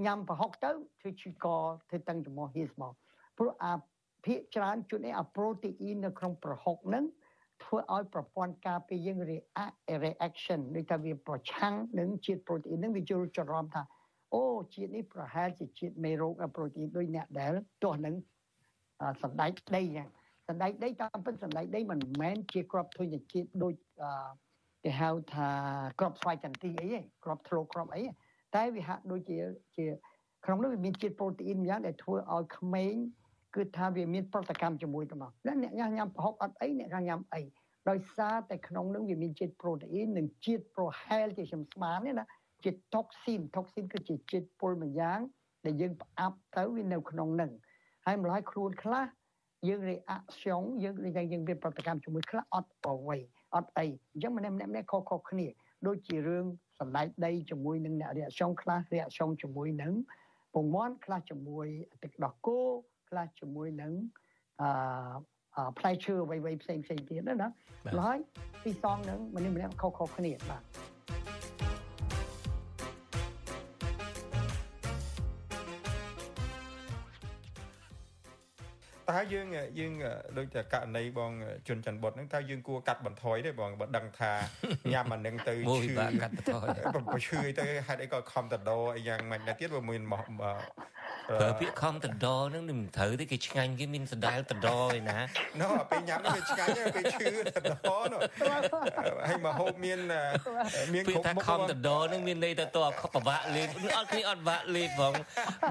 [0.04, 1.46] ញ៉ាំប្រហុកទៅធ្វើឈឺក
[1.88, 2.92] ធ្វើតឹងច្រមុះហៀស្មក
[3.38, 3.74] ព្រោះអា
[4.24, 7.04] ភាកច្រើនជួនអីអាប្រូតេអ៊ីននៅក្នុងប្រហុកហ្នឹង
[7.62, 13.82] ធ្វើឲ្យប្រព័ន្ធការពារយើង react reaction ដូចថាវាប្រឆាំងនឹងជាតិប្រូតេអ៊ីនហ្នឹងវាយល់ច្រឡំថា
[14.34, 14.44] អូ
[14.74, 17.52] ជាតិនេះប្រហែលជាជាតិមេរោគប្រូតេអ៊ីនដូចអ្នកដែល
[17.82, 18.14] ទាស់នឹង
[19.00, 20.08] អ่าសណ្ដែកដីហ្នឹង
[20.48, 24.10] សណ្ដែកដីតាមពិតសណ្ដែកដីមិនមែនជាក្របធញ្ញជាតិដូចអឺ
[24.84, 25.48] គេហៅថា
[26.00, 28.02] ក្របស្វាយចន្ទីអីឯងក្របធ្លោក្របអី
[28.54, 29.38] តែវាហាក់ដូចជា
[29.76, 29.86] ជា
[30.44, 32.94] ក្នុងនោះវាមានជាតិប្រូតេអ៊ីនយ៉ាងដែលធ្វើឲ្យក្មេង
[33.54, 35.26] គឺថាវាមានប្រតិកម្មជាមួយគ្នា
[35.62, 37.42] អ្នកញ៉ាំញ៉ាំប្រហុកអត់អីអ្នកញ៉ាំអី
[37.90, 42.24] ដោយសារតែក្នុងនោះវាមានជាតិប្រូតេអ៊ីននិងជាតិប្រហែលជាខ្ញុំស្មានណា
[42.64, 45.20] ជាតុកស៊ីនតុកស៊ីនគឺជាជាតិពុលមួយយ៉ាង
[45.64, 47.52] ដែលយើងផ្អាប់ទៅវានៅក្នុងនឹង
[48.04, 49.04] ហើយម្ល៉េះខ្លួនខ្លះ
[49.68, 53.16] យើងរេអាក់ស្យងយើងនិយាយយើងវាប្រតិកម្មជាមួយខ្លះអត់ប្រវៃ
[53.54, 55.46] អត់អីអញ្ចឹងម្នាក់ម្នាក់ម្នាក់ខុសៗគ្នា
[55.86, 56.44] ដូចជារឿង
[56.80, 59.92] សម្ដែងដីជាមួយនឹងអ្នក reaction ខ្លះ reaction ជាមួយនឹង
[60.54, 61.66] ពងមាន់ខ្លះជាមួយ
[62.02, 62.58] ទឹកដោះគោ
[63.08, 63.92] ខ្លះជាមួយនឹង
[64.60, 64.68] អឺ
[65.56, 67.48] អឺផ្លែឈើអ្វីៗផ្សេងផ្សេងទៀតណាណា
[67.98, 68.18] ហើយ
[68.64, 70.62] ទីសងនឹងម្នាក់ម្នាក់ខុសៗគ្នាបាទ
[79.14, 79.46] តើយើង
[79.78, 79.92] យើង
[80.38, 81.32] ដូចតែករណីបង
[81.68, 84.32] ជុនច័ន្ទបុតហ្នឹងតើយើងគួរកាត់បន្ថយទេបងបើដឹងថា
[84.92, 86.68] ញ៉ាំអានឹងទៅមួយឈឺបាទកាត់បន្ថយ
[87.08, 90.26] បើឈឺអីទៅហេតុអីក៏ខំតដោអីយ៉ាងម៉េចដែរទៀតបើមានមក
[91.28, 95.18] ប្រើពាក្យខំតដហ្នឹងមិនត្រូវទេគេឆ្ងាញ់គេមានសណ្ដាលតដឯណា
[95.60, 98.20] ណូពេលញ៉ាំទៅវាឆ្ងាញ់ទៅពេលឈឺតដោនោះ
[99.26, 99.98] ហើយមកហូបមាន
[100.94, 105.14] មានពាក្គ្រប់យថាមុខខំតដហ្នឹងមានន័យថាតើពិបាកលេបអត់គ្នាអត់បាក់លេបផង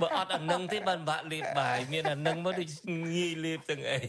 [0.02, 2.70] បើអត់អានឹងទេបានបាក់លេបបាយមានអានឹងមកដូច
[3.06, 4.00] ងាយលេបទាំងអី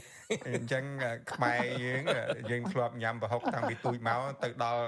[0.49, 0.85] អញ្ចឹង
[1.33, 2.03] ខ្មែរយើង
[2.51, 4.83] យើងធ្លាប់ញ៉ាំប្រហុកតាំងពីទូចមកទៅដល់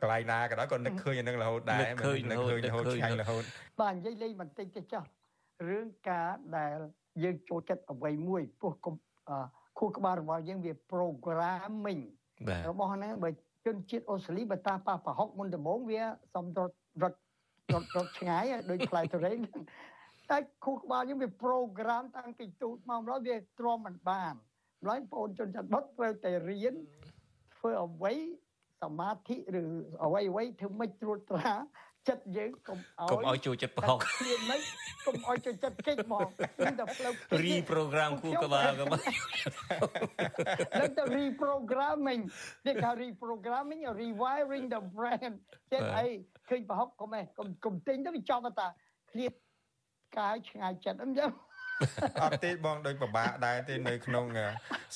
[0.00, 3.44] កន្លែងណាក៏ដោយក៏នឹកឃើញអានឹងរហូតដែរនឹកឃើញនឹកឃើញរហូតនឹកឃើញឆ្ងាញ់រហូត
[3.80, 5.04] បាទនិយាយលេងបន្តិចទៅចុះ
[5.68, 6.76] រឿងការដែល
[7.22, 8.94] យើងចូលចិត្តអ្វីមួយពោះកុំ
[9.28, 9.38] អឺ
[9.78, 12.02] ខួរក្បាលរបស់យើងវា programming
[12.48, 13.30] បាទរបស់ហ្នឹងបើ
[13.66, 16.02] ជនជាតិអូស្ត្រាលីបើតាប៉ះប្រហុកមុនដំបូងវា
[16.34, 17.18] សំរត់រត់
[17.72, 19.38] រត់រត់ឆ្ងាយដូចផ្លែទុរេន
[20.30, 24.34] តែខួរក្បាលយើងវា program តាំងពីទូចមកម្ល៉េះវាទ្រាំមិនបាន
[24.82, 26.74] ម្ល៉េះបងអូនជនជាតិបុតត្រូវតែរៀន
[27.56, 28.14] ធ្វើអ្វី
[28.82, 29.64] សមាធិឬ
[30.04, 31.52] អ្វីអ្វីធ្វើមិនត្រួតត្រា
[32.08, 34.60] ចិត្តយើងកុំឲ្យកុំឲ្យចូលចិត្តប្រហុកឃ្លានមិន
[35.06, 36.28] កុំឲ្យចូលចិត្តកិច្ចហ្មង
[36.58, 39.00] មានតែផ្លូវកិច្ចរីប្រូក្រាមគូក្បាលក៏មក
[40.80, 42.22] នឹងទៅ reprogramming
[42.66, 45.32] នេះគេ reprogramming or rewiring the brain
[45.72, 46.06] ចិត្តអី
[46.48, 48.66] ឃើញប្រហុកកុំឯងកុំកុំទិញទៅវាចំតែ
[49.10, 49.32] ឃ្លាត
[50.18, 51.30] កាយឆ្ងាយចិត្តអញ្ចឹង
[52.22, 54.24] អត់ទេបងដូចពិបាកដែរទេនៅក្នុង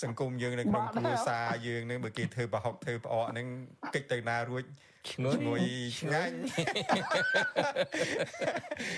[0.02, 3.46] សង្គមយើងនៅក្នុងបាក់គ្ដែររួសារយើងនឹងបើគេធ្វើប្រហុកធ្វើផ្អកហ្នឹង
[3.94, 4.64] កិច្ចទៅណារួច
[5.10, 5.62] ឈ្ងុយឈ្ងុយ
[6.00, 6.36] ឆ្ងាញ់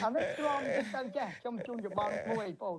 [0.03, 2.77] អានេះទ្រាំទៅទៅចេះខ្ញុំជូនយោបល់មួយបង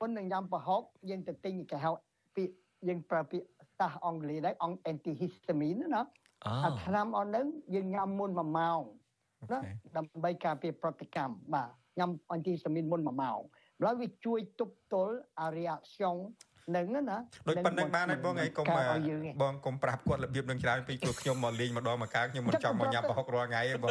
[0.00, 1.90] ប៉ុននឹងញ៉ាំប្រហុកយើងទៅទិញគេហៅ
[2.36, 2.54] ពាក្យ
[2.88, 3.46] យើងប្រើពាក្យ
[3.78, 6.02] សាសអង់គ្លេសដែរអង្គ antihistamine ណា
[6.46, 8.80] អូអាថ្នាំអស់ហ្នឹងយើងញ៉ាំមុន1ម៉ោង
[9.52, 9.58] ណា
[9.96, 13.40] ដើម្បីការពារប្រតិកម្មបាទញ៉ាំ antihistamine មុន1ម៉ោង
[13.82, 16.16] ហើយវាជួយទប់ទល់អា reaction
[16.68, 17.18] ហ្នឹងណា
[17.48, 23.90] ដូចប៉ុណ្្នឹងបានហើយបងឯងកុំកើតឲ្យយើងឯងបងកុំប្រាប់គាត់របៀបនឹងច្រើនពេកព្រោះខ្ញុំមកលេងម្ដងមកកើតខ្ញុំមិនចង់មកញ៉ាំប្រហុករាល់ថ្ងៃទេបង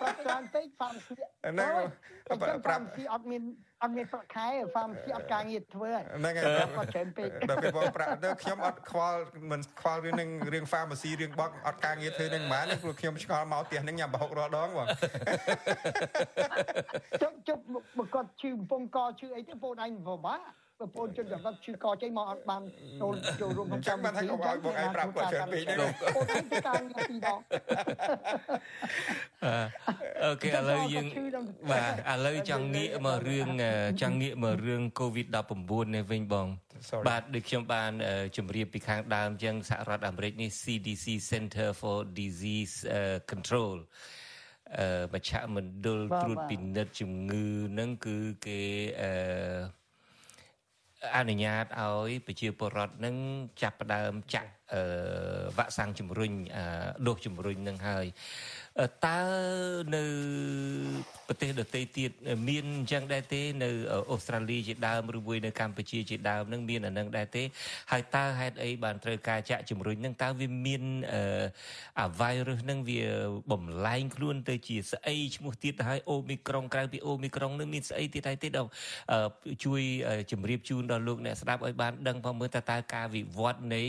[0.00, 3.42] ប្រាប់ច្រើនពេក pharmacy ហ្នឹងប្រាប់ pharmacy អត់មាន
[3.82, 9.20] អត់មានប្រាក់ខែ pharmacy អត់ការងារធ្វើហ្នឹងហើយគាត់ច្រើនពេកដល់ពេលបងប្រាប់ទៅខ្ញុំអត់ខ្វល់
[9.50, 14.86] មិនខ្វល់រឿងនឹងរឿង pharmacy រឿងបោកអត់ការងារធ្វើនឹងហ្មងព្រោះខ្ញុំឆ្ងល់មកផ្ទះនឹងញ៉ាំប្រហុករាល់ដងបង
[17.22, 17.62] ជប់ជប់
[17.98, 20.40] មកគាត់ឈឺបំពង់កឈឺអីទៅបងឯងពិបាក
[20.80, 22.62] ប្រពន្ធជនកម្ពុជាកចេញមកអត់បាន
[23.00, 27.38] ចូលចូលរួមក្នុងកម្មវិធីចឹងបងឯងប្រាប់គាត់ច្រើនពេកដែរអូនទៅតាមពីរដង
[30.24, 31.06] អូខេឥឡូវយើង
[31.70, 33.48] បាទឥឡូវចង់ងាកមករឿង
[34.02, 36.46] ចង់ងាកមករឿង COVID-19 នេះវិញបង
[37.08, 37.92] បាទដូចខ្ញុំបាន
[38.36, 42.74] ជម្រាបពីខាងដើមចឹងសហរដ្ឋអាមេរិកនេះ CDC Center for Disease
[43.30, 43.76] Control
[44.78, 47.46] អឺមជ្ឈមណ្ឌលត្រួតពិនិត្យជំងឺ
[47.78, 48.60] នឹងគឺគេ
[49.02, 49.77] អឺ
[51.16, 53.16] អនុញ្ញាតឲ្យប្រជាពលរដ្ឋនឹង
[53.62, 54.82] ចាប់ផ្ដើមចាក់អឺ
[55.56, 56.32] វ៉ាក់សាំងជំរុញ
[57.06, 58.06] ដូសជំរុញនឹងហើយ
[59.04, 59.20] តើ
[59.94, 60.04] នៅ
[61.28, 62.10] ប្រទេសដទៃទៀត
[62.48, 63.70] មានអញ្ចឹងដែរទេនៅ
[64.10, 67.42] អូស្ត្រាលីជាដើមឬមួយនៅកម្ពុជាជាដើមនឹងមានអានឹងដែរទេ
[67.92, 70.82] ហើយតើហេតុអីបានត្រូវការចាក់ជំរុញនឹងតើវាមាន
[72.00, 73.02] អា virus នឹងវា
[73.50, 78.70] បំលែងខ្លួនទៅជាស្អីឈ្មោះទៀតទៅហើយអូមីក្រុងក្រៅពីអូមីក្រុងនឹងមានស្អីទៀតហើយទេដល់
[79.64, 79.82] ជួយ
[80.30, 83.82] ជម្រាបជូនដល់លោកអ្នកស្ដាប់ឲ្យបានដឹងផងមើលតើតើការវិវត្តនៃ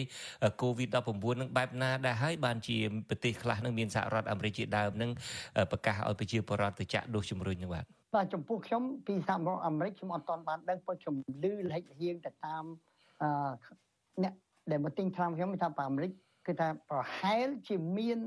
[0.61, 2.77] COVID-19 នឹងបែបណាដែរហើយបានជា
[3.09, 5.11] ប្រទេសខ្លះនឹងមានសហរដ្ឋអាមេរិកជាដើមនឹង
[5.71, 12.63] ប្រកាសឲ្យប្រជាពលរដ្ឋទៅចាក់ដូសជំរុញនឹងបាទបាទចំពោះខ្ញុំពីសហរដ្ឋអាមេរិកខ្ញុំអត់ទាន់បានដឹងព្រោះខ្ញុំលឺលិចហៀងទៅតាម
[13.21, 13.30] អឺ
[14.23, 14.34] អ្នក
[14.71, 16.11] ដែលមកទិញថ្នាំខ្ញុំថាអាមេរិក
[16.47, 18.19] គឺថាប្រហែលជាមាន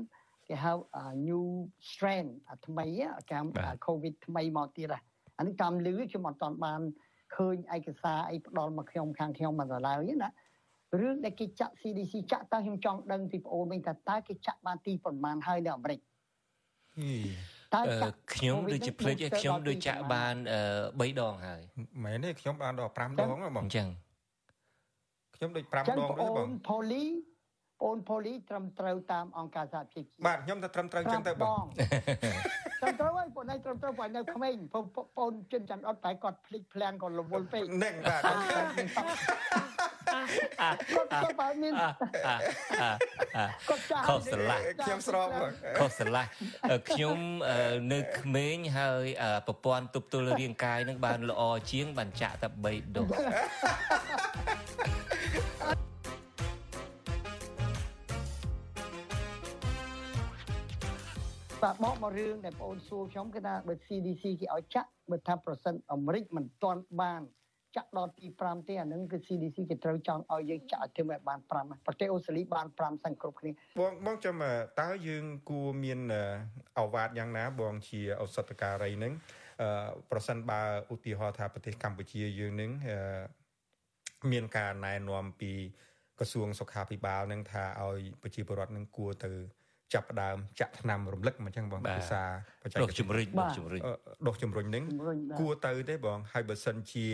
[0.47, 0.73] គេហៅ
[1.27, 1.45] new
[1.89, 2.25] strain
[2.65, 2.85] ថ្មី
[3.31, 3.45] កាម
[3.85, 4.87] covid ថ្មីមកទៀត
[5.37, 6.81] អានេះតាមលឺខ្ញុំអត់ទាន់បាន
[7.35, 10.29] ឃើញឯកសារអីផ្ដល់មកខ្ញុំខាងខ្ញុំមិនឡើយណា
[11.01, 16.12] រឿងដែលគេចាក់ CDC ចាក់តើខ្ញុំចង់ដឹងពីប្អូនវិញថាតើគេចាក់បានទីប្រមាណហើយនៅអាមេរិកតើ
[18.33, 20.35] ខ្ញុំដូចជាភ្លេចខ្ញុំដូចចាក់បាន
[20.79, 21.61] 3ដងហើយ
[22.03, 23.87] មែនទេខ្ញុំបានដល់5ដងហ្មងអញ្ចឹង
[25.35, 25.91] ខ្ញុំដូច5ដងទេ
[26.37, 27.03] បងប៉ូលី
[27.81, 31.63] បងប៉ូលីត្រឹមត្រូវតាមអង្គការសហជីវជាតិបាទខ្ញុំទៅត្រឹមត្រូវចឹងទៅបង
[32.83, 34.55] ត្រឹមត្រូវហើយបងឯងត្រឹមត្រូវបងនៅក្មេង
[35.17, 38.21] បងជិនច័ន្ទអត់តែគាត់ភ្លេចភ្លាំងគាត់រវល់ពេកហ្នឹងបាទ
[40.95, 41.73] គាត់បើមាន
[43.69, 45.27] គាត់ចាស់ខុសស្រឡះខ្ញុំស្រប
[45.79, 46.25] ខុសស្រឡះ
[46.89, 47.17] ខ្ញុំ
[47.93, 49.05] នៅក្មេងហើយ
[49.47, 53.03] ប្រព័ន្ធទប់ទល់រាងកាយនឹងបានល្អជាងបានចាក់តែ3ដុ
[61.63, 67.21] បាទបកមករឿងដែលបងអូនសួរខ្ញុំគឺថាបើ CDC គេឲ្យចាក់បើថាប្រសិនអាមេរិកមិនទាន់បាន
[67.75, 74.35] ចាក់ដល់ទី5ទេអានឹងគឺ CDC គេត្រូវចង់ឲ្យយើងចាក់ឲ្យបាន5ប្រទេសអូស្ត្រាលីបាន5សឹងគ្រប់គ្នាបងបងចាំ
[74.81, 75.99] តើយើងគួរមាន
[76.79, 79.13] អវ៉ាតយ៉ាងណាបងជាឱសថការីនឹង
[80.11, 80.61] ប្រសិនបើ
[80.93, 82.71] ឧទាហរណ៍ថាប្រទេសកម្ពុជាយើងនឹង
[84.31, 85.51] មានការណែនាំពី
[86.19, 89.31] ក្រសួងសុខាភិបាលនឹងថាឲ្យប្រជាពលរដ្ឋនឹងគួរទៅ
[89.93, 92.21] ចាប់ផ្ដើមចាក់ថ្នាំរំលឹកមកចឹងបងភាសា
[92.63, 93.81] បច្ចេកទេសដុសជំរុញដុសជំរុញ
[94.27, 94.83] ដុសជំរុញនឹង
[95.39, 97.07] គួរទៅទេបងហើយបើសិនជា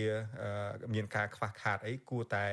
[0.94, 2.46] មានការខ្វះខាតអីគួរតែ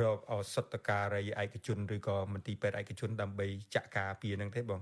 [0.00, 4.80] រកឱសថការីឯកជនឬក៏មន្ទីរពេទ្យឯកជនដើម្បីចាក់ការពារនឹងទេបង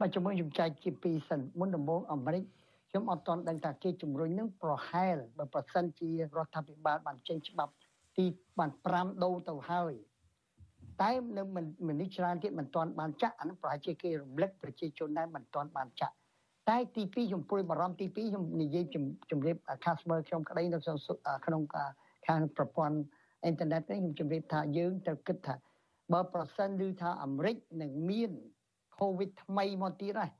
[0.00, 2.44] បាទជំនួយជំចែកជាពីរសិនមុនដំបូងអាមេរិក
[2.90, 7.72] ខ្ញុំអត់ទាន់ដឹងថាគេជំរុញនឹងប្រហែលបើប្រសិនជារដ្ឋាភិបាលបានចេញច្បាប់
[8.16, 8.26] ទី
[8.58, 9.92] បាន5ដូរទៅហើយ
[11.02, 11.42] តែនៅ
[11.86, 16.14] មិននេះច្រើនទៀតមិនទាន់បានចាក់អានោះប្រហែលជាគេរំលឹកប្រជាជនដែរមិនទាន់បានចាក់
[16.68, 18.84] តែទី2ខ្ញុំព្រួយបារម្ភទី2ខ្ញុំនិយាយ
[19.30, 21.62] ជំរាបខាស្មើខ្ញុំក្តីនៅក្នុង
[22.26, 22.98] ខាងប្រព័ន្ធ
[23.42, 25.54] អ៊ីនធឺណិតនេះខ្ញុំជម្រាបថាយើងត្រូវគិតថា
[26.12, 28.30] បើប្រសិនឮថាអាមេរិកនឹងមាន
[29.00, 30.30] កូវីដថ្មីមកទៀតហើយ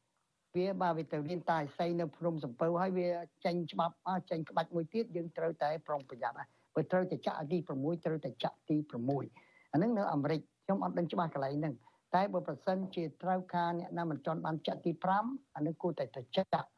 [0.57, 3.09] វាបើវាទៅរៀនតាស័យនៅភ្នំសំពៅហើយវា
[3.45, 3.95] ចេញច្បាប់
[4.31, 11.75] ចេញក្បាច់មួយទៀតយើងត្រូវតែប្រុងប្រយ័ត្នហើយបើត្រូវតែចាក់ទី6ត្រូវតែចាក់ទី6 អានឹងនៅអាមេរិកខ្ញុំអត់ដឹងច្បាស់កន្លែងហ្នឹង
[12.15, 14.93] តែបើប្រសិនជាត្រូវការអ្នកណាមិនទាន់បានចាក់ទី
[15.25, 16.69] 5អានឹងគួរតែទៅចាក់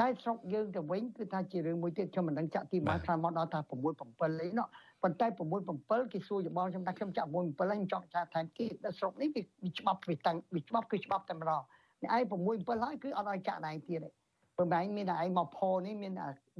[0.00, 3.70] តែស្រុកយើងទៅវិញគឺថាជារឿងមួយទៀតខ្ញុំមិនដឹងចាក់ទីប៉ុន្មានខាងមកដល់ថា6
[4.00, 4.66] 7លេងនោះ
[5.02, 5.30] ប៉ុន្តែ6
[5.76, 9.42] 7គេសួរយោបល់ខ្ញុំថាខ្ញុំចាក់6 7ហើយខ្ញុំចង់ចាក់ថែមគេដល់ស្រុកនេះវា
[9.78, 11.62] ច្បាប់វាតាំងវាច្បាប់គឺច្បាប់តែម្ដង
[12.02, 14.08] អ្នកឯង6 7ហើយគឺអត់ឲ្យចាក់ណែទៀតទេ
[14.56, 16.12] ប៉ុន្តែមានតែឯងមកផលនេះមាន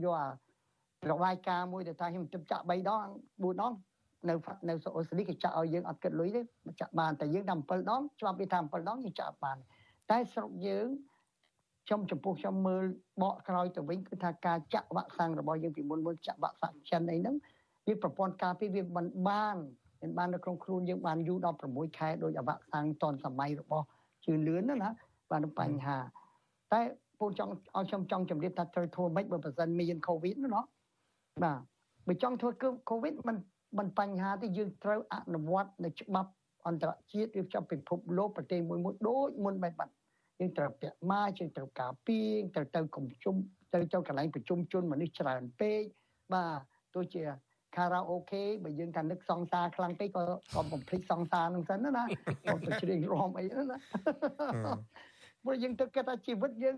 [0.04, 3.72] យករបាយការណ៍មួយទៅថាខ្ញុំចាក់3ដង4ដង
[4.28, 4.34] នៅ
[4.68, 6.40] នៅអូស្ត្រាលីគេចាក់ឲ្យយើងអត់គិតលុយទេ
[6.80, 9.56] ចាក់បានតែយើងដល់7ដងច្បាប់វាថា7ដងយើងចាក់បាន
[10.10, 10.86] តែស្រុកយើង
[11.86, 12.84] ខ្ញុំចំពោះខ្ញុំមើល
[13.22, 17.36] បកក្រោយទៅវិញគឺថាការចាក់វ៉ាក់សាំងរបស់យើងពីមុនមុនចាក់វ៉ាក់សាំងចិនអីហ្នឹង
[17.86, 19.56] វាប្រព័ន្ធការពារវាមិនបាន
[20.02, 23.84] មិនបាននៅក្នុងខ្លួនយើងបានយូរដល់6ខែដោយវ៉ាក់សាំងតនសម័យរបស់
[24.24, 24.90] ជឿនលឿនណា
[25.30, 25.98] បានបញ្ហា
[26.72, 26.80] តែ
[27.18, 30.60] ពូចង់ឲ្យខ្ញុំចង់ជម្រាបថាត្រូវធ្វើម៉េចបើប្រសិនមានកូវីដណា
[31.44, 31.60] បាទ
[32.06, 33.36] បើចង់ធ្វើគឺកូវីដមិន
[33.78, 36.30] មិនបញ្ហាទេយើងត្រូវអនុវត្តនៅច្បាប់
[36.66, 39.92] អន្តរជាតិរៀបចំពិភពលោកប្រទេសមួយមួយដូចមុនបែបបាត់
[40.40, 43.34] យើងត្រូវពាក់ម៉ាយើងត្រូវការពីងត្រូវទៅកុំជុំ
[43.74, 45.82] ទៅទៅកន្លែងប្រជុំជនមនុស្សច្រើនពេក
[46.32, 46.60] បាទ
[46.94, 47.22] ទោះជា
[47.76, 50.22] ខារ៉ាអូខេបើយើងថានឹកសង្សារខ្លាំងពេកក៏
[50.54, 52.02] ក៏បំភ្លេចសង្សារនឹងសិនណា
[52.48, 53.76] ក៏ទៅច្រៀងរំអីណា
[55.44, 56.76] ព្រោះយើងទៅគិតថាជីវិតយើង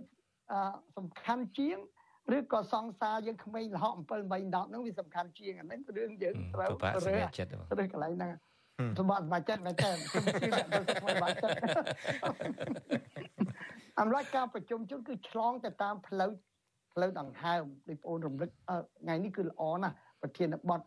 [0.97, 1.79] សំខាន់ជាង
[2.35, 7.53] ឬក៏សង្សារយើងក្មេងលហក7 8 10ហ្នឹងវាសំខាន់ជាងអាហ្នឹងរឿងយើងត្រូវពិបាកសម្រាប់ចិត្ត
[7.83, 8.33] ឬកន្លែងហ្នឹង
[8.99, 11.57] សម្បត្តិបាចិត្តមែនតើខ្ញុំជឿអ្នកទៅស្គាល់បាចិត្ត
[14.01, 16.31] អំឡុងការប្រជុំជនគឺឆ្លងទៅតាមផ្លូវ
[16.93, 18.51] ផ្លូវដង្ហើមដូចបងរំលឹក
[19.01, 20.81] ថ្ងៃនេះគឺល្អណាស់ប្រធានបទ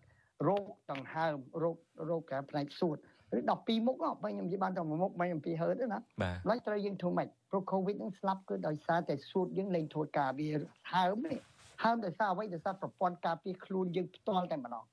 [0.48, 1.78] រោគដង្ហើមរោគ
[2.10, 2.98] រោគផ្នែកសួត
[3.38, 10.50] ឬ12មុខបើខ្ញុំនិយាយបានតែមួយមុខមិនអំពីហឺតទេណាបាទឡើយត្រូវយើងធ្វើម៉េចព្រោះ COVID ហ្នឹងស្លាប់គឺដោយសារតែសួតយើងលែងធ្វើការវា
[10.94, 11.40] ហើមនេះ
[11.84, 14.84] ហើមដោយសារអ្វីដោយសារប្រព័ន្ធការពារខ្លួនយើងផ្ទាល់តែម្ដង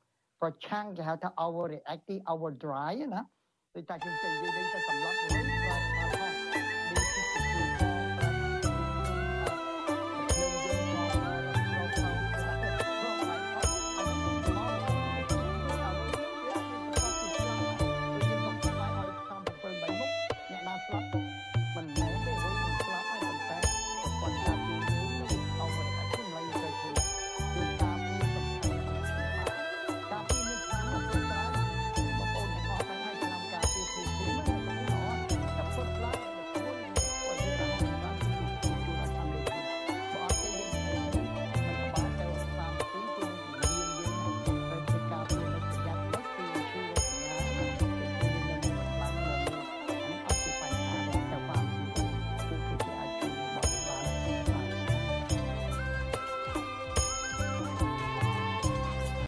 [0.41, 3.23] ប្រឆាំងគេហៅថា over reactive over dry ណា
[3.75, 6.26] ដូចតែខ្ញុំចេញនិយាយទៅសម្រាប់លើក្រោយមកថាមាន